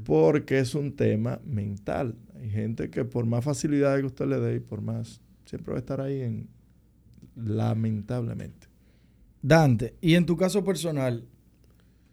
[0.06, 2.16] porque es un tema mental.
[2.36, 5.78] Hay gente que por más facilidad que usted le dé y por más, siempre va
[5.78, 6.48] a estar ahí en,
[7.36, 8.68] lamentablemente.
[9.42, 11.26] Dante, y en tu caso personal,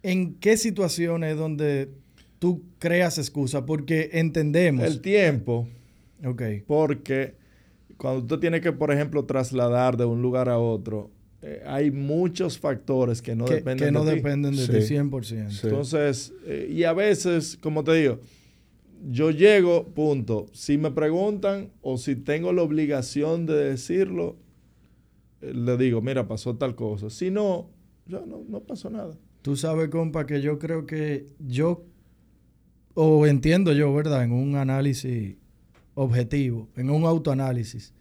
[0.02, 1.90] ¿en qué situaciones donde
[2.38, 3.66] tú creas excusa?
[3.66, 4.84] Porque entendemos.
[4.84, 5.68] El tiempo.
[6.24, 6.42] Ok.
[6.66, 7.34] Porque
[7.96, 11.10] cuando usted tiene que, por ejemplo, trasladar de un lugar a otro,
[11.46, 15.64] eh, hay muchos factores que no dependen que no dependen de ti 100%.
[15.64, 18.18] Entonces, eh, y a veces, como te digo,
[19.10, 20.46] yo llego, punto.
[20.54, 24.36] Si me preguntan o si tengo la obligación de decirlo,
[25.42, 27.10] eh, le digo, mira, pasó tal cosa.
[27.10, 27.68] Si no,
[28.06, 29.14] ya no, no pasó nada.
[29.42, 31.84] Tú sabes, compa, que yo creo que yo,
[32.94, 34.24] o entiendo yo, ¿verdad?
[34.24, 35.36] En un análisis
[35.92, 37.92] objetivo, en un autoanálisis,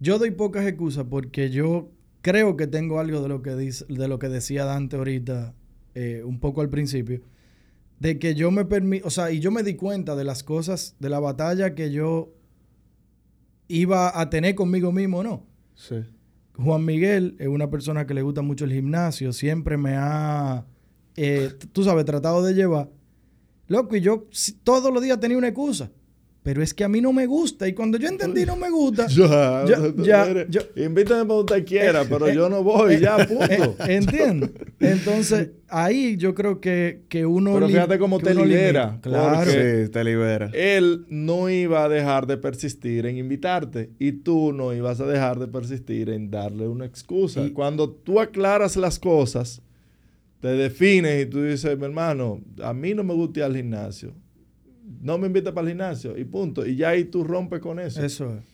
[0.00, 4.08] yo doy pocas excusas porque yo creo que tengo algo de lo que, dice, de
[4.08, 5.54] lo que decía Dante ahorita,
[5.94, 7.22] eh, un poco al principio,
[7.98, 10.96] de que yo me permito, o sea, y yo me di cuenta de las cosas,
[10.98, 12.32] de la batalla que yo
[13.68, 15.46] iba a tener conmigo mismo, ¿no?
[15.74, 15.96] Sí.
[16.56, 20.66] Juan Miguel es una persona que le gusta mucho el gimnasio, siempre me ha,
[21.16, 22.90] eh, tú sabes, tratado de llevar.
[23.68, 24.26] Loco, y yo
[24.64, 25.90] todos los días tenía una excusa.
[26.42, 27.68] Pero es que a mí no me gusta.
[27.68, 29.06] Y cuando yo entendí no me gusta.
[29.08, 29.66] ya,
[29.98, 33.76] ya, yo, invítame para donde quiera, pero yo no voy, ya, punto.
[33.86, 34.48] Entiendo.
[34.78, 37.52] Entonces, ahí yo creo que, que uno.
[37.54, 38.98] Pero fíjate cómo te libera.
[39.02, 39.50] Claro.
[39.50, 40.50] Sí, te libera.
[40.54, 43.90] Él no iba a dejar de persistir en invitarte.
[43.98, 47.42] Y tú no ibas a dejar de persistir en darle una excusa.
[47.42, 49.60] Y cuando tú aclaras las cosas,
[50.40, 54.14] te defines y tú dices, mi hermano, a mí no me gusta ir al gimnasio
[55.00, 56.66] no me invita para el gimnasio y punto.
[56.66, 58.02] Y ya ahí tú rompes con eso.
[58.02, 58.44] Eso es.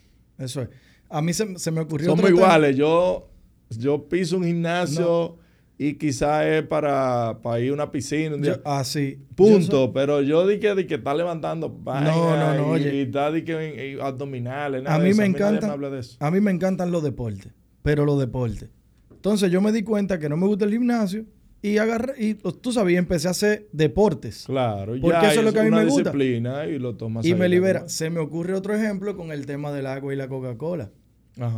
[0.44, 0.68] Eso es.
[1.09, 2.11] A mí se, me ocurrió.
[2.11, 2.77] Somos iguales.
[2.77, 3.29] Yo,
[3.70, 5.38] yo piso un gimnasio
[5.79, 8.37] y quizás es para, para, ir a una piscina.
[8.64, 9.18] ah, sí.
[9.35, 9.92] Punto.
[9.92, 13.99] Pero yo di que, di que está levantando no, no, no, y, está di que
[14.03, 14.85] abdominales.
[14.87, 15.77] a mí me encanta.
[16.20, 17.53] A mí me encantan los deportes.
[17.83, 18.68] Pero los deportes.
[19.11, 21.25] Entonces yo me di cuenta que no me gusta el gimnasio
[21.62, 24.44] y agarré, y tú sabías, empecé a hacer deportes.
[24.46, 26.10] Claro, porque eso es lo que a mí me gusta.
[26.10, 27.88] disciplina y lo tomas Y me libera.
[27.88, 30.90] Se me ocurre otro ejemplo con el tema del agua y la Coca-Cola.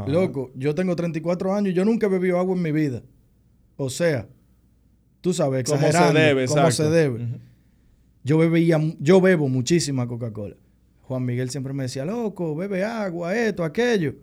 [0.07, 3.03] Loco, yo tengo 34 años y yo nunca he bebido agua en mi vida.
[3.77, 4.29] O sea,
[5.21, 5.99] tú sabes, exagerando.
[5.99, 7.29] Como se debe, Como se debe.
[8.25, 10.57] Yo bebía, yo bebo muchísima Coca-Cola.
[11.03, 14.15] Juan Miguel siempre me decía, loco, bebe agua, esto, aquello.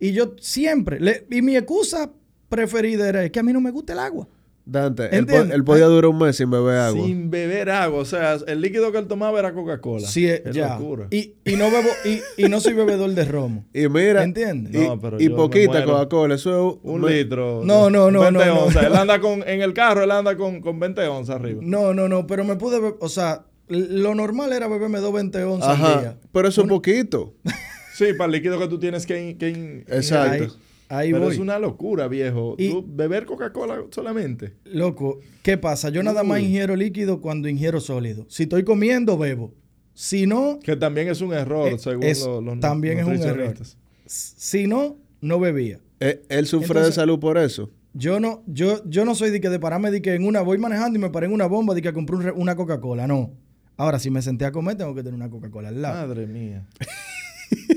[0.00, 2.12] Y yo siempre, y mi excusa
[2.48, 4.28] preferida era que a mí no me gusta el agua.
[4.68, 5.26] Dante, él,
[5.64, 7.06] podía durar un mes sin beber agua.
[7.06, 8.00] Sin beber agua.
[8.00, 10.08] O sea, el líquido que él tomaba era Coca-Cola.
[10.08, 10.76] Sí, es ya.
[10.76, 11.06] locura.
[11.12, 13.64] Y, y no bebo, y, y no soy bebedor de romo.
[13.72, 14.74] Y mira, ¿Entiendes?
[14.74, 15.84] y, No, pero y poquita.
[15.84, 17.62] Coca-Cola, eso es Un me- litro.
[17.64, 18.60] No, no, no, 20 no, no.
[18.64, 18.84] onzas.
[18.84, 21.60] Él anda con, en el carro, él anda con, con 20 onzas arriba.
[21.62, 25.68] No, no, no, pero me pude, be- o sea, lo normal era beberme 220 onzas
[25.68, 26.18] al Ajá, día.
[26.32, 27.34] pero eso es poquito.
[27.94, 29.30] Sí, para el líquido que tú tienes que...
[29.30, 30.54] in- que in- Exacto.
[30.88, 31.34] Ahí Pero voy.
[31.34, 32.54] es una locura, viejo.
[32.58, 34.54] Y- Tú beber Coca-Cola solamente.
[34.64, 35.88] Loco, ¿qué pasa?
[35.90, 38.24] Yo nada más ingiero líquido cuando ingiero sólido.
[38.28, 39.52] Si estoy comiendo, bebo.
[39.94, 43.14] Si no, Que también es un error, Eh, según es- los, los también es un
[43.14, 43.78] nutricionistas.
[44.06, 45.80] si no, no bebía.
[46.00, 47.70] Eh, él sufre de salud por eso.
[47.94, 50.58] Yo no, yo, yo no soy de que de pararme de que en una, voy
[50.58, 53.06] manejando y me paré en una bomba de que compré un una Coca-Cola.
[53.06, 53.32] No.
[53.78, 56.06] Ahora, si me senté a comer, tengo que tener una Coca-Cola al lado.
[56.06, 56.66] Madre mía.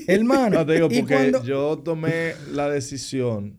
[0.08, 0.60] Hermano.
[0.60, 3.56] No te digo porque cuando- yo tomé la decisión.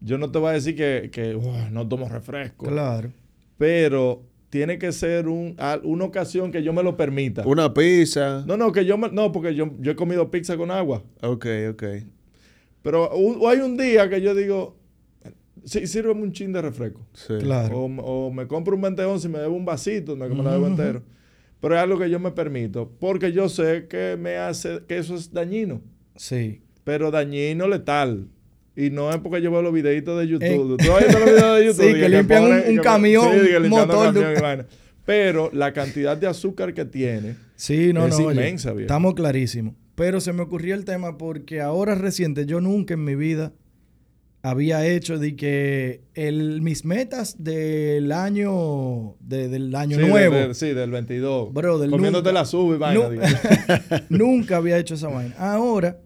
[0.00, 2.66] Yo no te voy a decir que, que "Uah, no tomo refresco.
[2.66, 3.10] Claro.
[3.56, 7.46] Pero tiene que ser un, una ocasión que yo me lo permita.
[7.46, 8.44] Una pizza.
[8.46, 11.02] No, no, que yo me- no, porque yo, yo he comido pizza con agua.
[11.22, 11.84] Ok, ok.
[12.82, 14.76] Pero un- o hay un día que yo digo,
[15.64, 17.00] sí, sírveme un chin de refresco.
[17.14, 17.34] Sí.
[17.40, 17.78] Claro.
[17.78, 20.56] O, o me compro un 20 once y me bebo un vasito, me, me lo
[20.58, 20.66] ujú.
[20.66, 21.02] entero.
[21.64, 25.16] Pero es algo que yo me permito, porque yo sé que me hace, que eso
[25.16, 25.82] es dañino,
[26.16, 26.60] Sí.
[26.84, 28.28] pero dañino letal.
[28.76, 30.76] Y no es porque yo veo los videitos de YouTube.
[30.80, 30.84] Eh.
[30.84, 31.94] ¿Tú has visto los videos de YouTube?
[31.94, 34.66] Sí, que limpian un- un camión, sí, que motor un camión.
[35.06, 38.26] Pero la cantidad de azúcar que tiene, Sí, no, Es no.
[38.26, 38.80] oye, inmensa, viejo.
[38.82, 39.74] estamos clarísimos.
[39.94, 43.52] Pero se me ocurrió el tema porque ahora reciente, yo nunca en mi vida
[44.46, 50.54] había hecho de que el, mis metas del año, de- del año sí, nuevo, del-
[50.54, 51.52] sí, del 22.
[51.54, 53.08] Brother, Comiéndote nunca- la sub y vaina.
[53.08, 53.20] Nu-
[54.10, 55.34] nunca había hecho esa vaina.
[55.38, 55.98] Ahora,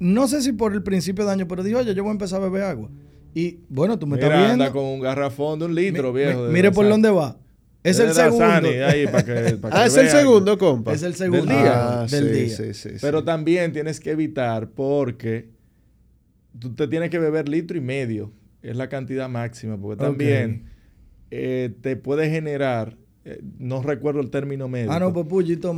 [0.00, 2.40] no sé si por el principio de año, pero dije, oye, yo voy a empezar
[2.40, 2.90] a beber agua.
[3.32, 4.64] Y bueno, tú me Mira, estás viendo.
[4.64, 6.42] anda con un garrafón de un litro, Mi- viejo.
[6.46, 7.38] mi- mire por dónde va.
[7.84, 8.44] Es el segundo.
[8.44, 10.92] Dasani, ahí, para que, para Ah, es el segundo, compa.
[10.94, 12.00] Es el segundo Del día.
[12.02, 12.56] Ah, del sí, día.
[12.56, 12.96] sí, sí, sí.
[13.00, 15.48] Pero también tienes que evitar porque
[16.58, 18.32] tú te tienes que beber litro y medio.
[18.62, 19.76] Es la cantidad máxima.
[19.76, 20.66] Porque también
[21.30, 24.92] eh, te puede generar, eh, no recuerdo el término médico.
[24.92, 25.26] Ah, no, pues.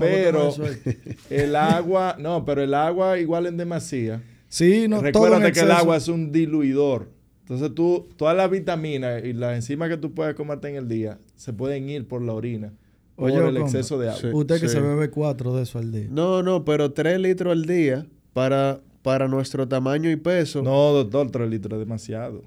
[0.00, 0.64] Pero eso
[1.30, 4.22] el agua, no, pero el agua igual en demasía.
[4.48, 7.08] Sí, no, todo en Recuérdate que el agua es un diluidor.
[7.40, 11.18] Entonces tú, todas las vitaminas y las enzimas que tú puedes comerte en el día
[11.36, 12.72] se pueden ir por la orina.
[13.16, 14.20] Por Oye, el exceso de agua.
[14.20, 14.28] Sí.
[14.32, 16.06] Usted que se bebe cuatro de eso al día.
[16.10, 20.62] No, no, pero 3 litros al día para, para nuestro tamaño y peso.
[20.62, 22.40] No, doctor, tres litros es demasiado.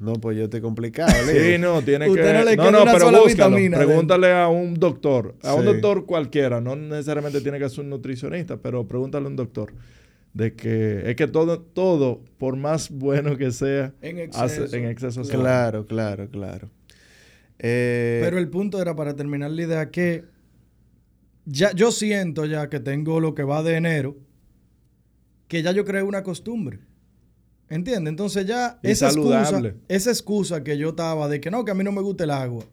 [0.00, 1.12] No, pues yo estoy complicado.
[1.24, 1.58] Sí, Leo.
[1.60, 2.32] no, tiene Usted que.
[2.32, 3.56] no le no, no, una pero sola búscalo.
[3.56, 5.36] vitamina Pregúntale a un doctor.
[5.44, 6.60] A un doctor cualquiera.
[6.60, 9.72] No necesariamente tiene que ser un nutricionista, pero pregúntale a un doctor.
[10.32, 14.76] De que es que todo, todo, por más bueno que sea, En hace- exceso.
[14.76, 15.30] en exceso hace.
[15.32, 16.68] Claro, claro, claro.
[17.60, 20.24] Eh, Pero el punto era para terminar la idea que
[21.46, 24.16] ya yo siento ya que tengo lo que va de enero,
[25.48, 26.80] que ya yo creé una costumbre.
[27.68, 28.10] ¿Entiendes?
[28.10, 31.74] Entonces ya Y esa excusa, esa excusa que yo estaba de que no, que a
[31.74, 32.64] mí no me gusta el agua.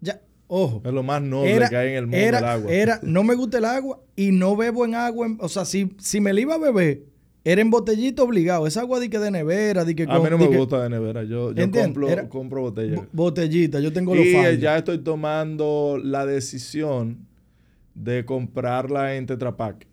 [0.00, 0.82] Ya, ojo.
[0.84, 2.72] Es lo más noble Era, que hay en el mundo era, el agua.
[2.72, 5.26] era, no me gusta el agua y no bebo en agua.
[5.26, 7.04] en- o sea, si, si me la iba a beber,
[7.44, 8.66] era en botellito obligado.
[8.66, 10.90] Esa agua de que de nevera, de que a mí no me que- gusta de
[10.90, 11.24] nevera.
[11.24, 12.96] Yo, yo compro, Era- compro botella.
[12.96, 13.80] bo- botellita.
[13.80, 17.26] Yo tengo los y ya estoy tomando la decisión
[17.94, 19.86] de comprarla en Tetra Pak.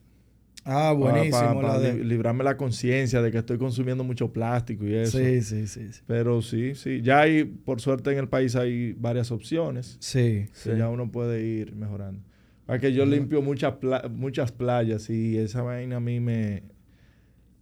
[0.71, 1.31] Ah, buenísimo.
[1.39, 5.17] pa- pa la de- librarme la conciencia de que estoy consumiendo mucho plástico y eso.
[5.17, 5.91] Sí, sí, sí.
[5.91, 6.01] Sí.
[6.05, 7.01] Pero sí, sí.
[7.01, 10.45] Ya hay, por suerte en el país hay varias opciones Sí.
[10.63, 12.21] que ya uno puede ir mejorando.
[12.65, 16.61] Para que yo limpio muchas, pla- muchas playas y esa vaina a mí me,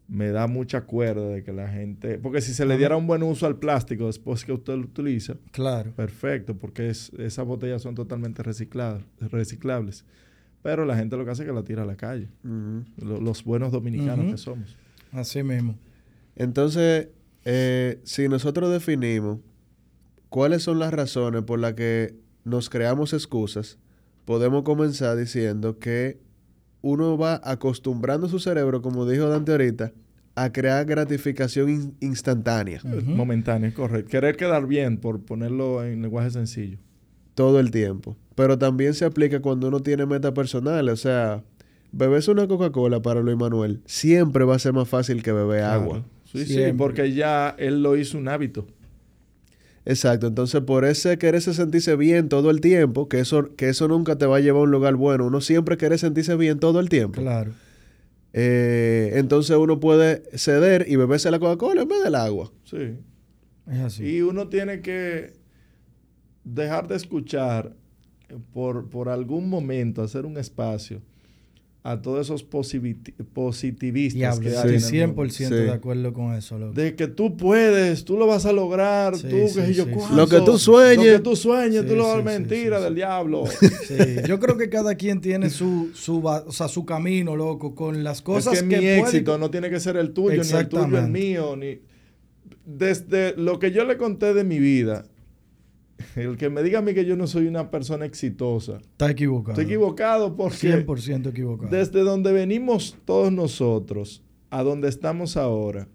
[0.09, 2.17] me da mucha cuerda de que la gente...
[2.17, 5.35] Porque si se le diera un buen uso al plástico después que usted lo utiliza,
[5.51, 5.91] Claro.
[5.93, 10.05] perfecto, porque es, esas botellas son totalmente recicladas, reciclables.
[10.63, 12.29] Pero la gente lo que hace es que la tira a la calle.
[12.97, 14.75] los buenos dominicanos que somos.
[15.11, 15.75] Así mismo.
[16.35, 17.09] Entonces,
[17.45, 19.39] eh, si nosotros definimos
[20.29, 23.77] cuáles son las razones por las que nos creamos excusas,
[24.25, 26.19] podemos comenzar diciendo que
[26.81, 29.93] uno va acostumbrando su cerebro, como dijo Dante ahorita,
[30.35, 33.09] a crear gratificación in- instantánea Ujú.
[33.11, 34.09] Momentáneo, correcto.
[34.11, 36.77] Querer quedar bien, por ponerlo en lenguaje sencillo.
[37.33, 38.15] todo el tiempo.
[38.37, 40.93] Pero también se aplica cuando uno tiene metas personales.
[40.93, 41.43] O sea,
[41.91, 46.03] beberse una Coca-Cola para Luis Manuel siempre va a ser más fácil que beber agua.
[46.03, 46.05] Claro.
[46.23, 46.73] Sí, sí, Siempre.
[46.75, 48.67] porque ya él lo hizo un hábito.
[49.85, 54.17] Exacto, entonces por ese quererse sentirse bien todo el tiempo, que eso, que eso nunca
[54.17, 56.89] te va a llevar a un lugar bueno, uno siempre quiere sentirse bien todo el
[56.89, 57.19] tiempo.
[57.19, 57.53] Claro.
[58.33, 62.51] Eh, entonces uno puede ceder y beberse la Coca-Cola en vez del agua.
[62.65, 62.99] Sí.
[63.65, 64.17] Es así.
[64.17, 65.33] Y uno tiene que...
[66.43, 67.73] dejar de escuchar
[68.53, 71.01] por, por algún momento, hacer un espacio
[71.87, 74.75] a todos esos positivistas que hay.
[74.75, 76.59] Estoy 100% de acuerdo con eso.
[76.73, 80.57] De que tú puedes, tú lo vas a lograr, tú, que yo, Lo que tú
[80.57, 80.97] sueñes.
[80.97, 83.45] Lo que tú sueñes, tú lo vas a mentira del diablo.
[84.27, 88.21] Yo creo que cada quien tiene su, su, o sea, su camino, loco, con las
[88.21, 91.07] cosas es que, mi éxito no tiene que ser el tuyo, ni el tuyo el
[91.07, 91.79] mío, ni...
[92.65, 95.05] Desde lo que yo le conté de mi vida,
[96.15, 98.77] el que me diga a mí que yo no soy una persona exitosa.
[98.77, 99.51] Está equivocado.
[99.51, 100.85] Estoy equivocado porque...
[100.85, 101.69] 100% equivocado.
[101.69, 105.87] Desde donde venimos todos nosotros a donde estamos ahora,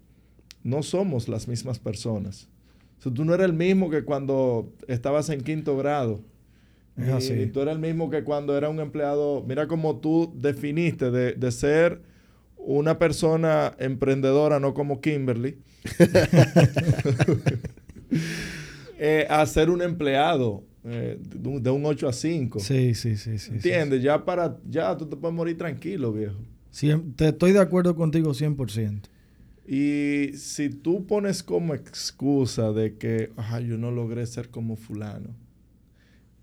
[0.63, 2.49] no somos las mismas personas.
[3.01, 6.21] tú no eres el mismo que cuando estabas en quinto grado.
[6.95, 7.33] Es así.
[7.33, 9.43] Y tú eres el mismo que cuando era un empleado.
[9.47, 12.01] Mira cómo tú definiste de, de ser
[12.55, 15.57] una persona emprendedora, no como Kimberly.
[18.97, 22.59] eh, a ser un empleado eh, de, un, 8 a 5.
[22.59, 23.37] Sí, sí, sí.
[23.37, 24.03] sí ¿Entiendes?
[24.03, 26.35] Ya para, ya tú te puedes morir tranquilo, viejo.
[27.15, 29.01] te estoy de acuerdo contigo 100%.
[29.65, 33.31] Y si tú pones como excusa de que
[33.65, 35.29] yo no logré ser como fulano,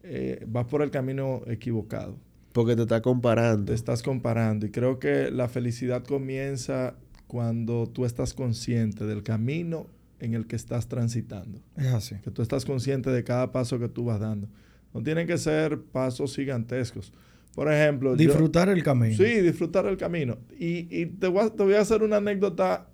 [0.03, 2.17] eh, vas por el camino equivocado.
[2.53, 3.67] Porque te estás comparando.
[3.67, 4.67] Te estás comparando.
[4.67, 6.95] Y creo que la felicidad comienza
[7.27, 9.87] cuando tú estás consciente del camino
[10.21, 11.61] en el que estás transitando.
[11.77, 12.17] Es así.
[12.23, 14.49] Que tú estás consciente de cada paso que tú vas dando.
[14.95, 17.13] No tienen que ser pasos gigantescos.
[17.55, 18.15] Por ejemplo...
[18.15, 19.17] Disfrutar el camino.
[19.17, 20.39] Sí, disfrutar el camino.
[20.59, 22.89] Y, te, voy a, hacer una anécdota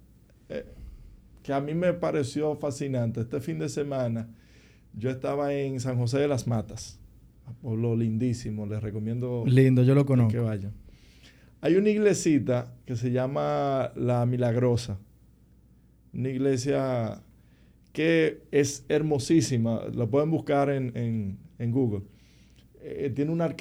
[0.49, 0.65] eh,
[1.43, 3.21] que a mí me pareció fascinante.
[3.21, 4.29] Este fin de semana
[4.95, 6.99] yo estaba en San José de las Matas.
[7.61, 8.67] Pueblo lindísimo.
[8.67, 9.45] Les recomiendo...
[9.47, 10.33] Lindo, yo lo conozco.
[10.33, 10.73] Que vayan.
[11.61, 14.99] Hay una iglesita que se llama La Milagrosa
[16.17, 17.23] una iglesia
[17.93, 22.03] que es hermosísima, la pueden buscar en, Google.
[22.83, 23.55] Eh, tiene una,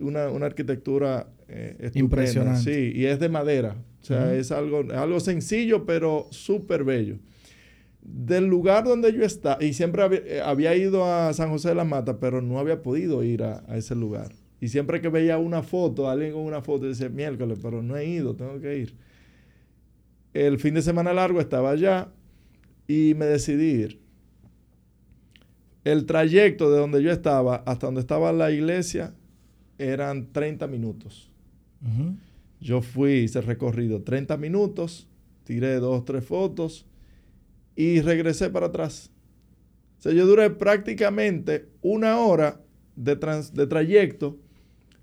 [0.00, 2.62] una, arquitectura eh, impresionante.
[2.62, 3.76] Sí, y es de madera.
[4.00, 7.18] O sea, es algo, algo sencillo, pero súper bello.
[8.00, 11.84] Del lugar donde yo estaba, y siempre eh, había, ido a San José de la
[11.84, 14.32] Mata, pero no había podido ir a, a, ese lugar.
[14.60, 18.06] Y siempre que veía una foto, alguien con una foto, decía, miércoles, pero no he
[18.06, 18.96] ido, tengo que ir
[20.34, 22.08] el fin de semana largo estaba allá
[22.86, 24.00] y me decidí ir.
[25.84, 29.14] El trayecto de donde yo estaba hasta donde estaba la iglesia
[29.78, 31.30] eran 30 minutos.
[32.60, 35.08] Yo fui, hice recorrido 30 minutos,
[35.44, 36.86] tiré dos, tres fotos
[37.74, 39.10] y regresé para atrás.
[39.98, 42.60] O sea, yo duré prácticamente una hora
[42.94, 43.16] de,
[43.52, 44.38] de trayecto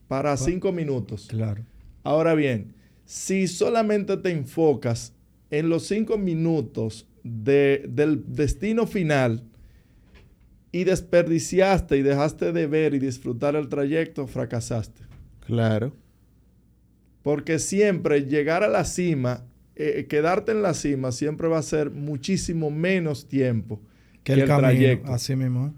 [0.08, 1.28] para cinco minutos.
[1.28, 1.66] Claro.
[2.04, 2.74] Ahora bien,
[3.06, 5.14] si solamente te enfocas
[5.52, 9.44] en los cinco minutos del destino final
[10.72, 15.02] y desperdiciaste y dejaste de ver y disfrutar el trayecto, fracasaste.
[15.46, 15.94] Claro.
[17.24, 19.46] Porque siempre llegar a la cima,
[19.76, 23.82] eh, quedarte en la cima, siempre va a ser muchísimo menos tiempo
[24.24, 25.12] que, el, trayecto.
[25.12, 25.74] Así mismo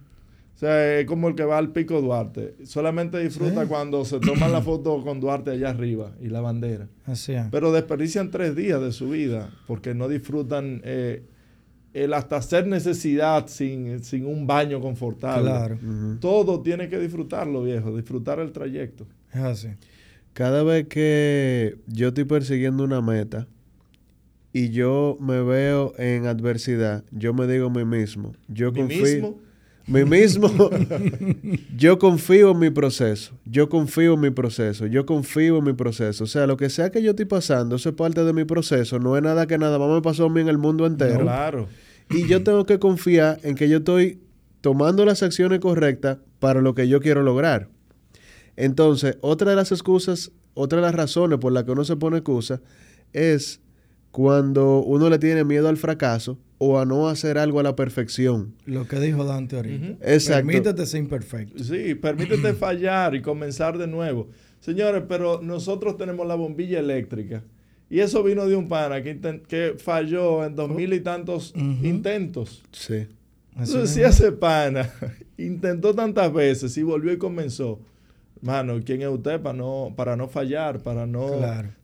[0.62, 2.54] sea, es como el que va al Pico Duarte.
[2.66, 6.88] Solamente disfruta cuando se toma la foto con Duarte allá arriba y la bandera.
[7.06, 11.24] Así Pero desperdician tres días de su vida porque no disfrutan eh,
[11.94, 15.50] el hasta hacer necesidad sin, sin un baño confortable.
[15.50, 15.80] Claro.
[16.20, 17.96] Todo tiene que disfrutarlo, viejo.
[17.96, 19.08] Disfrutar el trayecto.
[19.34, 19.70] Es así.
[20.34, 23.48] Cada vez que yo estoy persiguiendo una meta
[24.54, 29.04] y yo me veo en adversidad, yo me digo a mí mismo, yo ¿Mi confío...
[29.04, 29.51] Mismo?
[29.88, 30.50] Mi mismo,
[31.78, 36.24] yo confío en mi proceso, yo confío en mi proceso, yo confío en mi proceso.
[36.24, 39.00] O sea, lo que sea que yo estoy pasando, eso es parte de mi proceso,
[39.00, 41.22] no es nada que nada más me pasó a mí en el mundo entero.
[41.22, 41.68] claro.
[42.10, 44.20] Y yo tengo que confiar en que yo estoy
[44.60, 47.70] tomando las acciones correctas para lo que yo quiero lograr.
[48.58, 52.18] Entonces, otra de las excusas, otra de las razones por las que uno se pone
[52.18, 52.62] excusa
[53.14, 53.62] es
[54.12, 58.54] cuando uno le tiene miedo al fracaso o a no hacer algo a la perfección.
[58.68, 59.98] Lo que dijo Dante ahorita.
[60.14, 60.46] Exacto.
[60.46, 61.64] Permítete ser imperfecto.
[61.64, 64.30] Sí, permítete fallar y comenzar de nuevo.
[64.60, 67.44] Señores, pero nosotros tenemos la bombilla eléctrica.
[67.90, 72.62] Y eso vino de un pana que, que falló en dos mil y tantos intentos.
[72.72, 73.08] Sí.
[73.58, 74.88] Entonces, si ese pana
[75.40, 77.80] intentó tantas veces y volvió y comenzó,
[78.40, 81.32] mano, ¿quién es usted para no, para no fallar, para no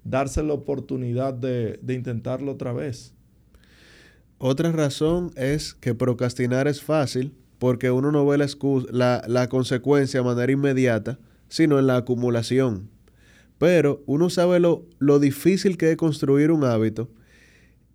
[0.03, 3.16] darse la oportunidad de, de intentarlo otra vez?
[4.39, 10.25] Otra razón es que procrastinar es fácil porque uno no ve la, la, consecuencia de
[10.25, 11.17] manera inmediata,
[11.47, 12.89] sino en la acumulación.
[13.57, 17.09] Pero uno sabe lo, lo difícil que es construir un hábito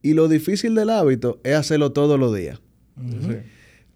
[0.03, 2.61] y lo difícil del hábito es hacerlo todos los días.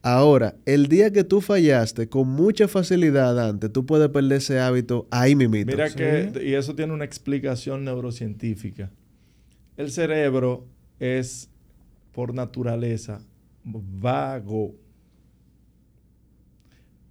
[0.03, 5.09] Ahora, el día que tú fallaste con mucha facilidad antes, tú puedes perder ese hábito
[5.11, 5.73] ahí mismito.
[5.73, 5.97] Mira Sí.
[5.97, 8.93] que, y eso tiene una explicación neurocientífica.
[9.77, 10.69] El cerebro
[11.01, 11.51] es,
[12.17, 13.21] por naturaleza,
[13.63, 14.75] vago.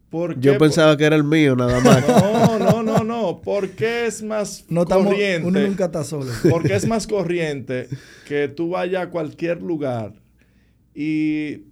[0.10, 0.60] ¿Por Yo qué?
[0.60, 2.04] pensaba que era el mío nada más.
[2.58, 3.42] No, no, no, no.
[3.42, 5.48] ¿Por qué es más No estamos, corriente?
[5.48, 6.32] uno nunca está solo.
[6.50, 7.88] Porque es más corriente
[8.28, 10.14] que tú vayas a cualquier lugar
[10.96, 11.64] y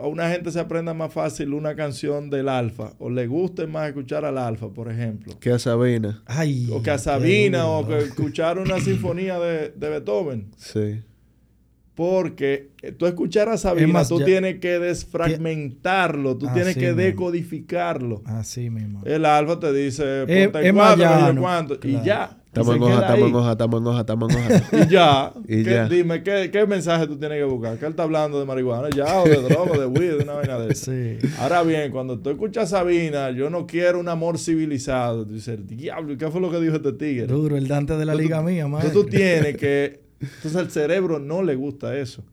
[0.00, 3.88] a una gente se aprenda más fácil una canción del Alfa o le guste más
[3.88, 5.38] escuchar al Alfa, por ejemplo.
[5.40, 6.22] que a Sabina.
[6.26, 10.50] Ay, O que a qué Sabina o que escuchar una sinfonía de, de Beethoven.
[10.58, 11.00] Sí.
[12.04, 16.80] Porque eh, tú escuchar a Sabina, más, tú ya- tienes que desfragmentarlo, tú tienes Así
[16.80, 17.00] que mismo.
[17.02, 18.22] decodificarlo.
[18.24, 19.02] Así mismo.
[19.04, 22.38] El alfa te dice, Es- ponte es cuatro, más llano, cuánto, y ya.
[22.46, 24.62] Estamos en hoja, estamos en hoja, estamos en hoja, estamos en hoja.
[24.84, 25.32] Y ya.
[25.44, 25.88] Y ¿Qué- ya.
[25.88, 27.78] Dime, ¿qué, ¿qué mensaje tú tienes que buscar?
[27.78, 30.32] ¿Que él está hablando de marihuana ya o de droga, o de weed, de una
[30.34, 30.90] vaina de eso?
[30.92, 31.18] Sí.
[31.38, 35.24] Ahora bien, cuando tú escuchas a Sabina, yo no quiero un amor civilizado.
[35.24, 37.26] Tú dices, diablo, ¿qué fue lo que dijo este tigre?
[37.28, 38.88] Duro, el Dante de la liga mía, madre.
[38.88, 40.01] Entonces tú tienes que...
[40.22, 42.24] Entonces al cerebro no le gusta eso.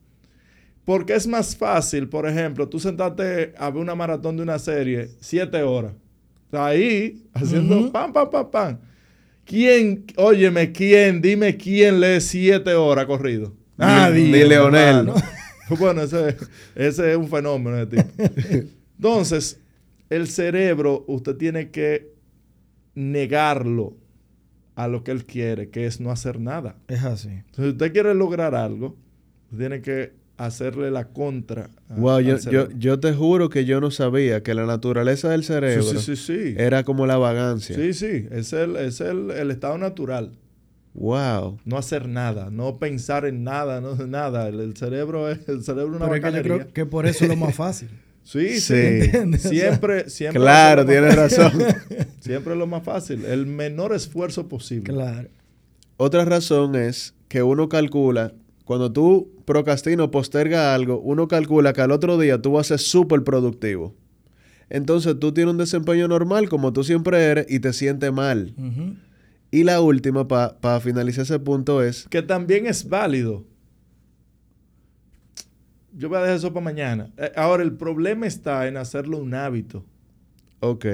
[0.86, 5.10] Porque es más fácil, por ejemplo, tú sentarte a ver una maratón de una serie
[5.20, 5.94] siete horas.
[6.52, 8.78] Ahí, haciendo pam, pam, pam, pam.
[9.46, 13.54] ¿Quién, óyeme, quién, dime quién lee siete horas corrido?
[13.78, 15.12] Ni- ni Leonel.
[15.80, 16.36] bueno, ese,
[16.76, 18.10] ese es un fenómeno de tipo.
[18.98, 19.60] Entonces,
[20.10, 22.14] el cerebro, usted tiene que
[22.96, 23.96] negarlo
[24.84, 26.76] a lo que él quiere, que es no hacer nada.
[26.88, 27.28] Es así.
[27.30, 28.96] Entonces, si usted quiere lograr algo,
[29.58, 31.70] tiene que hacerle la contra.
[31.90, 35.44] a- Wow, yo, yo, yo te juro que yo no sabía que la naturaleza del
[35.44, 36.56] cerebro Sí, sí, sí, sí.
[36.58, 37.76] era como la vagancia.
[37.76, 40.32] Sí, sí, es el, es el, el estado natural.
[40.94, 41.60] Wow.
[41.66, 44.48] No hacer nada, no pensar en nada, no nada.
[44.48, 47.06] El, el cerebro es el cerebro es una Pero es que yo creo que por
[47.06, 47.90] eso es lo más fácil.
[48.24, 48.60] Sí, sí.
[48.60, 48.74] Sí.
[48.76, 49.46] ¿Entiendes?
[49.46, 50.42] O sea, Siempre, siempre.
[50.42, 51.62] Claro, es lo más tienes fácil.
[51.64, 52.08] razón.
[52.20, 53.26] Siempre es lo más fácil.
[53.26, 54.94] El menor esfuerzo posible.
[54.94, 55.30] Claro.
[55.98, 58.34] Otra razón es que uno calcula,
[58.66, 62.78] cuando tú procrastinas o postergas algo, uno calcula que al otro día tú vas a
[62.78, 63.96] ser súper productivo.
[64.70, 68.54] Entonces tú tienes un desempeño normal como tú siempre eres y te sientes mal.
[69.52, 73.44] Y la última, para finalizar ese punto, es Que también es válido.
[76.00, 77.12] Yo voy a dejar eso para mañana.
[77.18, 79.84] Eh, Ahora, el problema está en hacerlo un hábito.
[80.62, 80.86] Ok.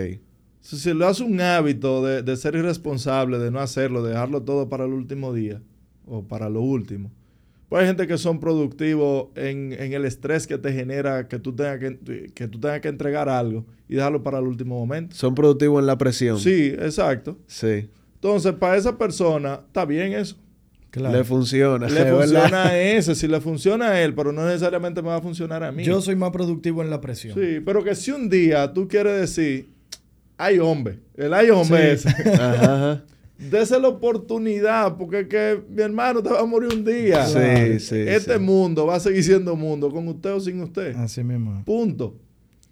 [0.61, 4.41] Si si lo hace un hábito de, de ser irresponsable, de no hacerlo, de dejarlo
[4.41, 5.61] todo para el último día
[6.07, 7.11] o para lo último.
[7.69, 11.55] Pues hay gente que son productivos en, en el estrés que te genera que tú,
[11.55, 15.15] tengas que, que tú tengas que entregar algo y dejarlo para el último momento.
[15.15, 16.39] Son productivos en la presión.
[16.39, 17.37] Sí, exacto.
[17.45, 17.89] Sí.
[18.15, 20.35] Entonces, para esa persona, está bien eso.
[20.95, 21.17] Claro.
[21.17, 21.87] Le funciona.
[21.89, 22.19] Le verdad.
[22.21, 25.61] funciona a ese, si le funciona a él, pero no necesariamente me va a funcionar
[25.63, 25.83] a mí.
[25.83, 27.33] Yo soy más productivo en la presión.
[27.37, 29.69] Sí, pero que si un día tú quieres decir,
[30.37, 32.07] hay hombre, el hay hombre Sí.
[32.09, 32.31] ese.
[32.41, 33.03] Ajá.
[33.37, 37.25] Dese la oportunidad, porque es que mi hermano te va a morir un día.
[37.25, 38.39] Sí, sí, Este sí.
[38.39, 40.95] mundo va a seguir siendo mundo, con usted o sin usted.
[40.95, 41.61] Así mismo.
[41.65, 42.15] Punto.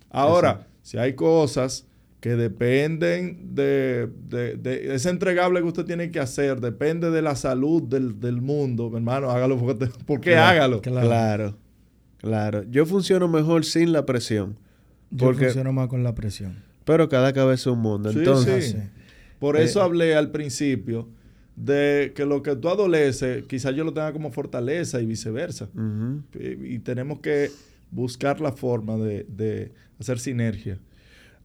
[0.09, 1.85] Ahora, si hay cosas
[2.23, 7.35] que dependen de, de- de ese entregable que usted tiene que hacer, depende de la
[7.35, 10.81] salud del, del mundo, mi hermano, hágalo porque, te- porque Claro, hágalo.
[10.81, 11.05] claro.
[11.07, 11.57] Claro.
[12.19, 12.63] Claro.
[12.71, 14.55] Yo funciono mejor sin la presión.
[15.11, 16.55] Yo funciono más con la presión.
[16.85, 18.09] Pero cada cabeza es un mundo.
[18.13, 18.77] Sí, Entonces, sí.
[18.77, 18.87] Así.
[19.39, 21.09] Por Eh, eso hablé al principio
[21.57, 25.67] de que lo que tú adoleces, quizás yo lo tenga como fortaleza y viceversa.
[26.39, 27.51] Y, y tenemos que
[27.91, 30.79] buscar la forma de, de hacer sinergia.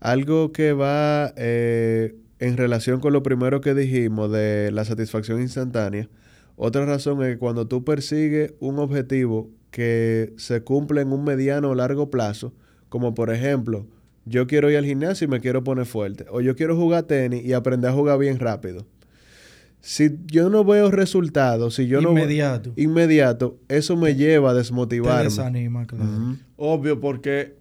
[0.01, 6.09] Algo que va eh, en relación con lo primero que dijimos de la satisfacción instantánea.
[6.57, 11.71] Otra razón es que cuando tú persigues un objetivo que se cumple en un mediano
[11.71, 12.53] o largo plazo,
[12.89, 13.87] como por ejemplo,
[14.25, 17.45] yo quiero ir al gimnasio y me quiero poner fuerte, o yo quiero jugar tenis
[17.45, 18.87] y aprender a jugar bien rápido.
[19.81, 22.71] Si yo no veo resultados, si yo Inmediato.
[22.77, 25.25] no inmediato, eso me lleva a Te desmotivarme.
[25.25, 26.37] desanima, claro.
[26.57, 27.55] Obvio, porque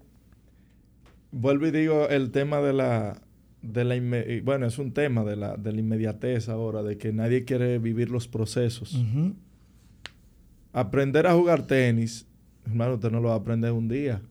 [1.39, 3.21] vuelvo y digo el tema de la,
[3.61, 6.97] de la inme- y bueno, es un tema de la, de la inmediatez ahora, de
[6.97, 8.93] que nadie quiere vivir los procesos.
[10.73, 12.27] Aprender a jugar tenis,
[12.65, 14.21] hermano, usted no lo va a aprender un día.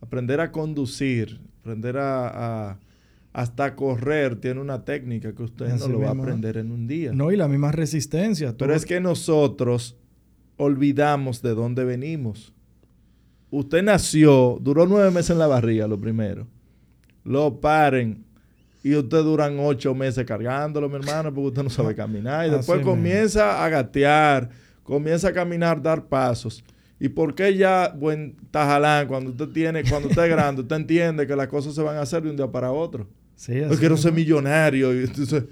[0.00, 2.78] Aprender a conducir, aprender a, a-
[3.34, 6.86] hasta correr, tiene una técnica que usted Así no lo va a aprender en un
[6.86, 7.12] día.
[7.12, 8.54] No, y la misma resistencia.
[8.58, 9.96] Pero es que nosotros
[10.58, 12.52] olvidamos de dónde venimos.
[13.54, 16.46] Usted nació, duró nueve meses en la barriga, lo primero.
[17.22, 18.24] Lo paren.
[18.82, 22.46] Y usted duran ocho meses cargándolo, mi hermano, porque usted no sabe caminar.
[22.46, 22.92] Y Así después mismo.
[22.92, 24.48] comienza a gatear,
[24.82, 26.64] comienza a caminar, dar pasos.
[26.98, 31.26] ¿Y por qué ya, buen Tajalán, cuando usted tiene, cuando usted es grande, usted entiende
[31.26, 33.06] que las cosas se van a hacer de un día para otro?
[33.36, 34.98] Sí, Yo quiero ser millonario.
[34.98, 35.44] Y entonces,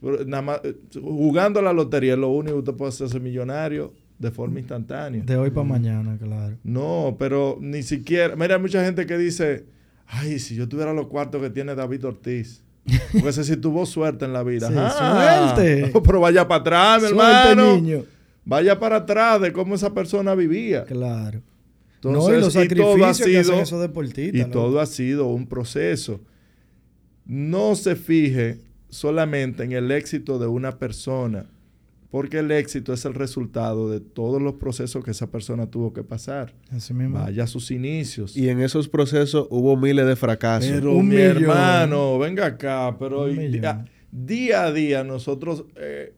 [0.00, 3.10] pero nada más, eh, jugando a la lotería, lo único que usted puede hacer es
[3.12, 5.24] ser millonario de forma instantánea.
[5.24, 6.56] De hoy para mañana, claro.
[6.62, 8.36] No, pero ni siquiera.
[8.36, 9.64] Mira, hay mucha gente que dice:
[10.06, 12.62] Ay, si yo tuviera los cuartos que tiene David Ortiz.
[13.12, 14.68] Porque ese sí tuvo suerte en la vida.
[14.68, 15.92] Sí, Ah, suerte.
[16.04, 17.74] Pero vaya para atrás, mi Suerte, hermano.
[17.76, 18.04] niño.
[18.44, 20.84] Vaya para atrás de cómo esa persona vivía.
[20.84, 21.42] Claro.
[21.96, 24.48] Entonces, no, y los y todo ha sacrificios que hacen sido- esos deportistas.
[24.48, 26.20] Y todo ha sido un proceso.
[27.26, 31.46] No se fije solamente en el éxito de una persona,
[32.10, 36.02] porque el éxito es el resultado de todos los procesos que esa persona tuvo que
[36.02, 36.52] pasar.
[36.70, 37.18] Así mismo.
[37.18, 38.36] Vaya a sus inicios.
[38.36, 40.70] Y en esos procesos hubo miles de fracasos.
[40.70, 41.36] Pero Un mi millón.
[41.42, 43.52] hermano, venga acá, pero millón.
[43.52, 46.12] día, día a día nosotros eh,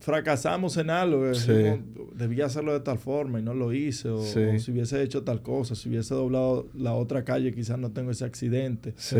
[0.00, 1.26] fracasamos en algo.
[1.30, 1.52] eh, Sí.
[2.16, 4.08] Debía hacerlo de tal forma y no lo hice.
[4.08, 4.40] O, Sí.
[4.40, 8.10] o si hubiese hecho tal cosa, si hubiese doblado la otra calle, quizás no tengo
[8.10, 8.94] ese accidente.
[8.96, 9.16] Sí.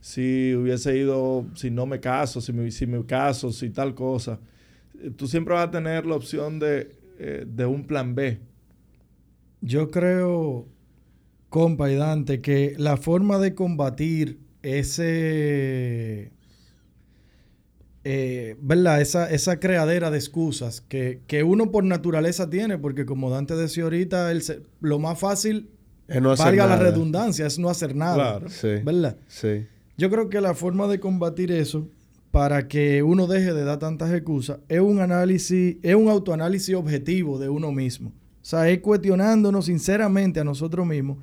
[0.00, 4.38] Si hubiese ido, si no me caso, si me, si me caso, si tal cosa.
[5.02, 8.40] Eh, Tú siempre vas a tener la opción de, eh, de un plan B.
[9.60, 10.66] Yo creo,
[11.48, 16.32] compa y Dante, que la forma de combatir ese.
[18.04, 19.00] eh, ¿Verdad?
[19.00, 23.84] Esa, esa creadera de excusas que, que uno por naturaleza tiene, porque como Dante decía
[23.84, 24.42] ahorita, el
[24.80, 25.70] lo más fácil,
[26.08, 26.90] Es no hacer valga la nada.
[26.90, 28.14] redundancia, es no hacer nada.
[28.38, 28.48] Claro.
[28.48, 28.68] Sí.
[28.84, 29.16] ¿Verdad?
[29.28, 29.66] Sí.
[29.96, 31.86] Yo creo que la forma de combatir eso,
[32.32, 37.38] para que uno deje de dar tantas excusas, es un análisis, es un autoanálisis objetivo
[37.38, 38.08] de uno mismo.
[38.08, 41.18] O sea, es cuestionándonos sinceramente a nosotros mismos,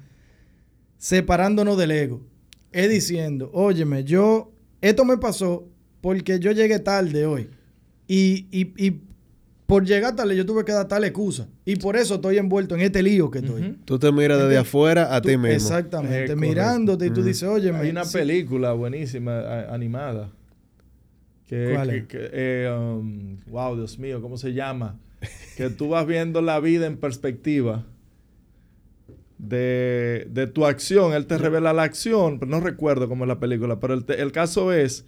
[0.97, 2.21] separándonos del ego.
[2.71, 4.51] Es diciendo, óyeme, yo,
[4.81, 5.67] esto me pasó
[6.01, 7.49] porque yo llegué tarde hoy.
[8.07, 9.01] Y, y, y
[9.65, 11.47] por llegar tarde yo tuve que dar tal excusa.
[11.65, 13.77] Y por eso estoy envuelto en este lío que estoy.
[13.85, 15.53] Tú te miras desde afuera a Tú- ti mismo.
[15.53, 16.13] Exactamente.
[16.13, 16.35] Correcto.
[16.37, 17.79] mirándote y tú dices, óyeme.
[17.79, 20.31] Hay una sí, película buenísima, animada.
[21.49, 22.07] Que, ¿Cuál que- es?
[22.07, 24.99] que, eh, um, wow, Dios mío, ¿cómo se llama?
[25.57, 27.85] que tú vas viendo la vida en perspectiva
[29.37, 31.13] de, de tu acción.
[31.13, 33.79] Él te revela la acción, pero no recuerdo cómo es la película.
[33.79, 35.05] Pero el, te- el caso es,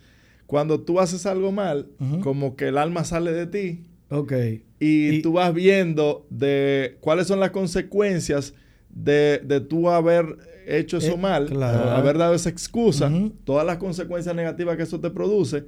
[0.47, 1.87] cuando tú haces algo mal,
[2.21, 4.33] como que el alma sale de ti Ok.
[4.79, 8.53] y, Y- tú vas viendo de cuáles son las consecuencias
[8.89, 10.37] de, de tú haber
[10.67, 11.91] hecho eso Eh, mal, claro.
[11.91, 13.11] haber dado esa excusa,
[13.45, 15.65] todas las consecuencias negativas que eso te produce,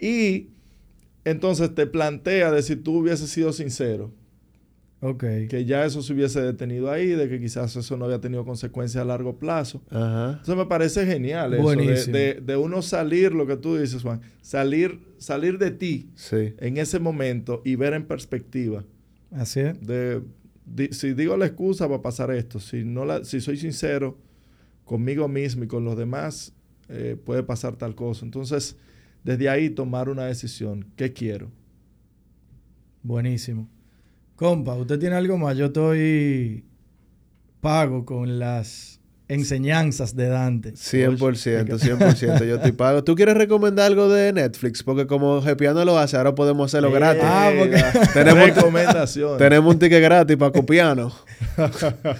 [0.00, 0.48] y
[1.24, 4.12] entonces te plantea de si tú hubieses sido sincero,
[5.18, 9.02] que ya eso se hubiese detenido ahí, de que quizás eso no había tenido consecuencias
[9.02, 9.80] a largo plazo.
[9.90, 10.40] Ajá.
[10.42, 12.16] Eso me parece genial, eso, de, Buenísimo.
[12.16, 16.54] de- de uno salir, lo que tú dices, Juan, salir, salir de ti Sí.
[16.58, 18.84] en ese momento y ver en perspectiva
[19.30, 19.80] Así es.
[19.86, 20.22] de,
[20.64, 22.58] di- si digo la excusa va a pasar esto.
[22.58, 24.18] Si no la, si soy sincero
[24.84, 26.52] conmigo mismo y con los demás,
[26.88, 28.24] eh, puede pasar tal cosa.
[28.24, 28.76] Entonces,
[29.26, 30.86] desde ahí tomar una decisión.
[30.96, 31.50] ¿Qué quiero?
[33.02, 33.68] Buenísimo.
[34.36, 35.56] Compa, ¿usted tiene algo más?
[35.56, 36.64] Yo estoy
[37.60, 40.74] pago con las enseñanzas de Dante.
[40.74, 42.46] 100%, 100%.
[42.46, 43.02] Yo te pago.
[43.02, 44.84] ¿Tú quieres recomendar algo de Netflix?
[44.84, 47.22] Porque como Gepiano lo hace, ahora podemos hacerlo gratis.
[47.24, 47.82] Ah, porque-
[48.14, 49.38] Tenemos- recomendaciones.
[49.38, 51.12] Tenemos un ticket gratis para Copiano.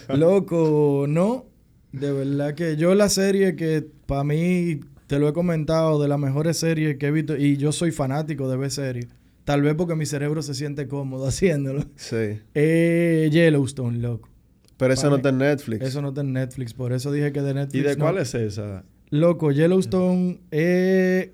[0.09, 1.47] Loco, no.
[1.93, 6.19] De verdad que yo la serie que para mí, te lo he comentado, de las
[6.19, 9.07] mejores series que he visto, y yo soy fanático de ver series.
[9.45, 11.85] Tal vez porque mi cerebro se siente cómodo haciéndolo.
[11.97, 12.41] Sí.
[12.55, 14.29] Eh, Yellowstone, loco.
[14.77, 15.85] Pero eso Para no está en Netflix.
[15.87, 17.85] Eso no está en Netflix, por eso dije que de ¿Y Netflix.
[17.85, 18.05] de no.
[18.05, 18.85] cuál es esa?
[19.11, 21.31] Loco, Yellowstone es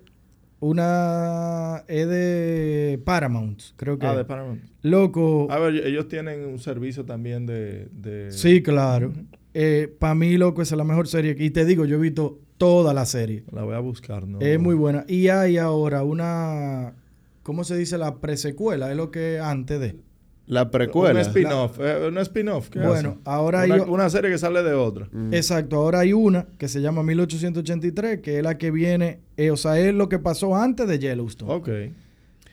[0.61, 1.85] una.
[1.89, 4.07] es de Paramount, creo que.
[4.07, 4.63] Ah, de Paramount.
[4.83, 5.49] Loco.
[5.51, 7.89] A ver, ellos tienen un servicio también de...
[7.93, 9.09] de- sí, claro.
[9.09, 9.27] Ujú.
[9.99, 11.35] Para mí, loco, esa es la mejor serie.
[11.39, 13.43] Y te digo, yo he visto toda la serie.
[13.51, 14.39] La voy a buscar, ¿no?
[14.41, 15.05] Es muy buena.
[15.09, 16.95] Y hay ahora una.
[17.43, 17.99] ¿Cómo se dice?
[17.99, 19.97] La presecuela, es lo que antes de.
[20.47, 21.11] La precuela.
[21.19, 21.81] Un spin-off.
[21.81, 22.69] eh, un spin-off.
[22.71, 23.71] ¿qué Bueno, ahora hay.
[23.73, 25.09] una, una serie que sale de otra.
[25.11, 25.35] Mm.
[25.35, 29.57] Exacto, ahora hay una que se llama 1883, que es la que viene, eh, o
[29.57, 31.53] sea, es lo que pasó antes de Yellowstone.
[31.53, 31.69] Ok.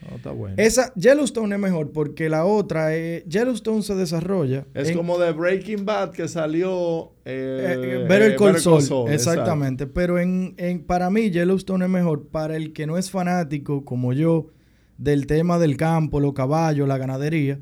[0.10, 0.55] No, está bueno.
[0.57, 4.66] Esa, Yellowstone es mejor porque la otra, eh, Yellowstone se desarrolla.
[4.74, 7.12] Es en- como de Breaking Bad que salió.
[7.26, 9.12] eh, Eh, eh, Better Call Saul, exacto.
[9.12, 9.86] exactamente.
[9.88, 14.14] Pero en, en- para mí, Yellowstone es mejor para el que no es fanático, como
[14.14, 14.47] yo,
[14.97, 17.60] del tema del campo, los caballos, la ganadería.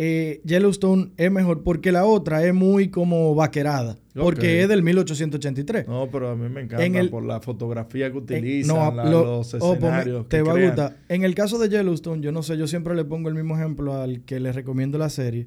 [0.00, 3.98] Eh, Yellowstone es mejor porque la otra es muy como vaquerada.
[4.14, 5.86] Porque es del 1883.
[5.86, 8.94] No, pero a mí me encanta En el- por la fotografía que En- utilizan, no,
[8.94, 10.28] la- lo- los oh, pues, escenarios.
[10.28, 10.96] te que va a gustar.
[11.08, 13.94] En el caso de Yellowstone, yo no sé, yo siempre le pongo el mismo ejemplo
[13.94, 15.46] al que le recomiendo la serie.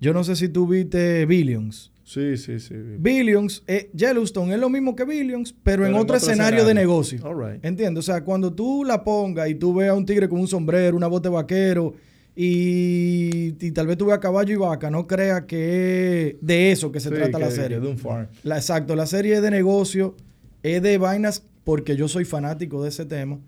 [0.00, 1.90] Yo no sé si tú viste Billions.
[2.04, 2.74] Sí, sí, sí.
[2.98, 7.18] Billions, eh, Yellowstone es lo mismo que Billions, pero, en otro, escenario, de negocio.
[7.62, 7.98] ¿Entiendes?
[8.08, 10.96] O sea, cuando tú la pongas y tú veas a un tigre con un sombrero,
[10.96, 11.94] una bote vaquero
[12.38, 17.10] y, tal vez tú veas caballo y vaca, no creas que de eso que se
[17.10, 17.80] trata la serie.
[17.80, 18.28] de un farm.
[18.42, 20.14] La, exacto, la serie es de negocio,
[20.62, 23.38] es de vainas porque yo soy fanático de ese tema.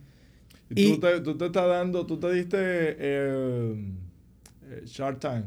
[0.70, 3.74] Y, tú, te, tú, te, estás dando, tú te diste eh,
[4.70, 5.44] eh Shark Tank.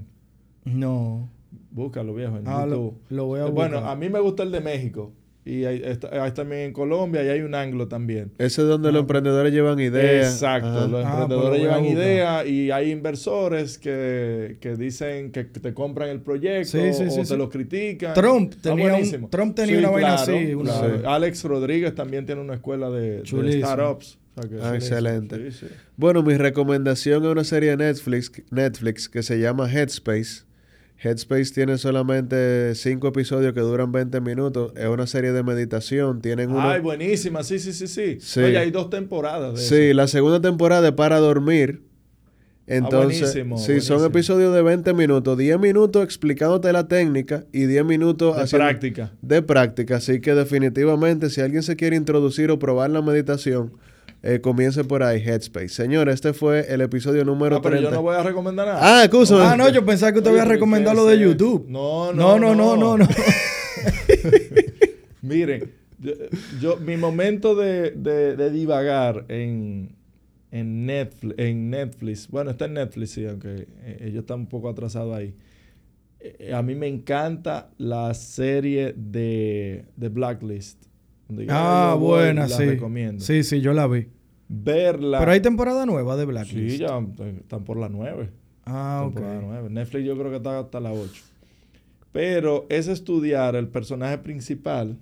[0.66, 1.28] No.
[1.72, 5.14] Búscalo, viejo, en ah, Lo, voy a Bueno, a mí me gusta el de México.
[5.44, 5.82] Y hay,
[6.36, 8.32] también en Colombia y hay un anglo también.
[8.38, 9.02] Ese es donde los ah.
[9.02, 10.34] emprendedores llevan ideas.
[10.34, 16.22] Exacto, los ah, emprendedores llevan ideas y hay inversores que, dicen que te compran el
[16.22, 18.14] proyecto o te lo critican.
[18.14, 19.00] Trump tenía,
[19.32, 20.56] Trump tenía una vaina así.
[21.06, 24.20] Alex Rodríguez también tiene una escuela de, startups.
[24.74, 25.50] excelente.
[25.98, 30.51] Bueno, mi recomendación es una serie de Netflix, Netflix que se llama Headspace.
[31.04, 34.72] Headspace tiene solamente cinco episodios que duran 20 minutos.
[34.76, 36.22] Es una serie de meditación.
[36.22, 37.44] Tienen Ay, buenísima.
[37.44, 38.40] Sí, sí, sí, sí.
[38.40, 41.82] Oye, hay dos temporadas de Sí, la segunda temporada es para dormir.
[42.68, 45.38] Entonces, ah, sí, son episodios de 20 minutos.
[45.38, 49.12] 10 minutos explicándote la técnica y 10 minutos de práctica.
[49.22, 49.98] De práctica.
[49.98, 53.74] Así que definitivamente, si alguien se quiere introducir o probar la meditación,
[54.24, 55.70] eh, comience por ahí, Headspace.
[55.70, 58.80] Señor, este fue el episodio número ah, pero yo no voy a recomendar nada.
[58.82, 59.52] Ah, excusa.
[59.52, 61.66] Ah, no, yo pensaba que usted iba a recomendar lo de YouTube.
[61.68, 63.08] No, no, no, no, no, no.
[65.24, 65.72] Miren,
[66.60, 69.96] yo, mi momento de, de, divagar en,
[70.52, 74.70] en, Netflix, en Netflix, bueno, está en Netflix, sí, aunque eh, ellos están un poco
[74.70, 75.34] atrasados ahí.
[76.20, 80.91] Eh, a mí me encanta la serie de, de Blacklist
[81.50, 82.78] ah, buena, sí.
[83.18, 84.08] Sí, sí, yo la vi.
[84.48, 85.20] Verla.
[85.20, 86.76] Pero hay temporada nueva de Blacklist.
[86.76, 87.00] Sí, ya
[87.40, 88.30] están por la 9.
[88.66, 89.70] Ah, ok.
[89.70, 91.24] Netflix yo creo que está hasta la 8.
[92.12, 94.98] Pero es estudiar el personaje principal,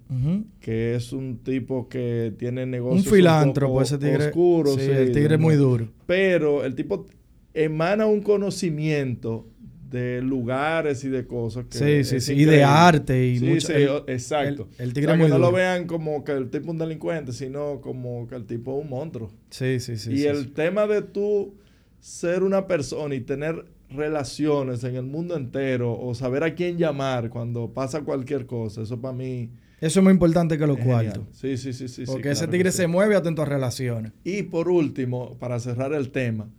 [0.59, 4.27] que es un tipo que tiene negocios un filántropo, ese tigre.
[4.27, 5.87] Oscuro, sí, el tigre es muy duro.
[6.05, 7.07] Pero el tipo
[7.55, 9.47] emana un conocimiento
[9.89, 11.65] de lugares y de cosas.
[11.65, 12.33] Que sí, sí, sí.
[12.33, 13.73] Y de arte y sí, Sí,
[14.07, 14.67] exacto.
[14.77, 17.81] El, tigre o que no lo vean como que el tipo es un delincuente, sino
[17.81, 19.31] como que el tipo es un monstruo.
[19.49, 20.13] Sí, sí, sí.
[20.13, 21.55] Y el tema de tú
[21.99, 27.29] ser una persona y tener relaciones en el mundo entero o saber a quién llamar
[27.29, 29.49] cuando pasa cualquier cosa, eso para mí...
[29.81, 31.23] Eso es muy importante que los cuartos.
[31.31, 32.03] Sí, sí, sí, sí.
[32.05, 34.11] Porque ese tigre se mueve atento a relaciones.
[34.25, 36.49] Y por último, para cerrar el tema,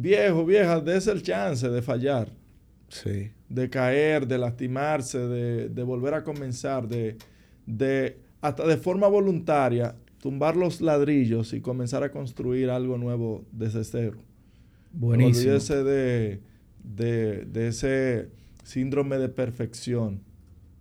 [0.00, 2.28] viejo, vieja, dése el chance de fallar.
[2.88, 3.30] Sí.
[3.48, 7.16] De caer, de lastimarse, de, volver a comenzar, de,
[7.66, 13.84] de, hasta de forma voluntaria, tumbar los ladrillos y comenzar a construir algo nuevo desde
[13.84, 14.18] cero.
[14.92, 15.52] Buenísimo.
[15.52, 16.40] Olvídese de,
[16.82, 18.28] de, de ese
[18.64, 20.20] síndrome de perfección,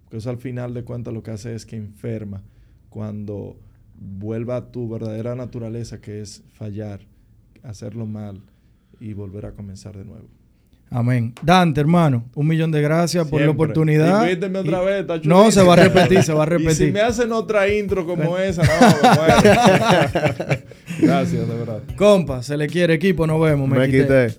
[0.10, 2.44] que eso al final de cuentas lo que hace es que enferma
[2.90, 3.58] cuando
[3.96, 7.02] vuelva a tu verdadera naturaleza, que es fallar,
[7.64, 8.42] hacerlo mal
[9.00, 10.28] y volver a comenzar de nuevo.
[10.90, 11.34] Amén.
[11.42, 14.24] Dante, hermano, un millón de gracias por la oportunidad.
[14.24, 16.72] Invíteme otra vez, está No, se va a repetir, se va a repetir.
[16.72, 18.70] Y si me hacen otra intro como esa, no,
[19.18, 19.36] bueno.
[21.00, 21.82] gracias, de verdad.
[21.98, 23.68] Compa, se le quiere equipo, nos vemos.
[23.68, 24.34] Me, quité.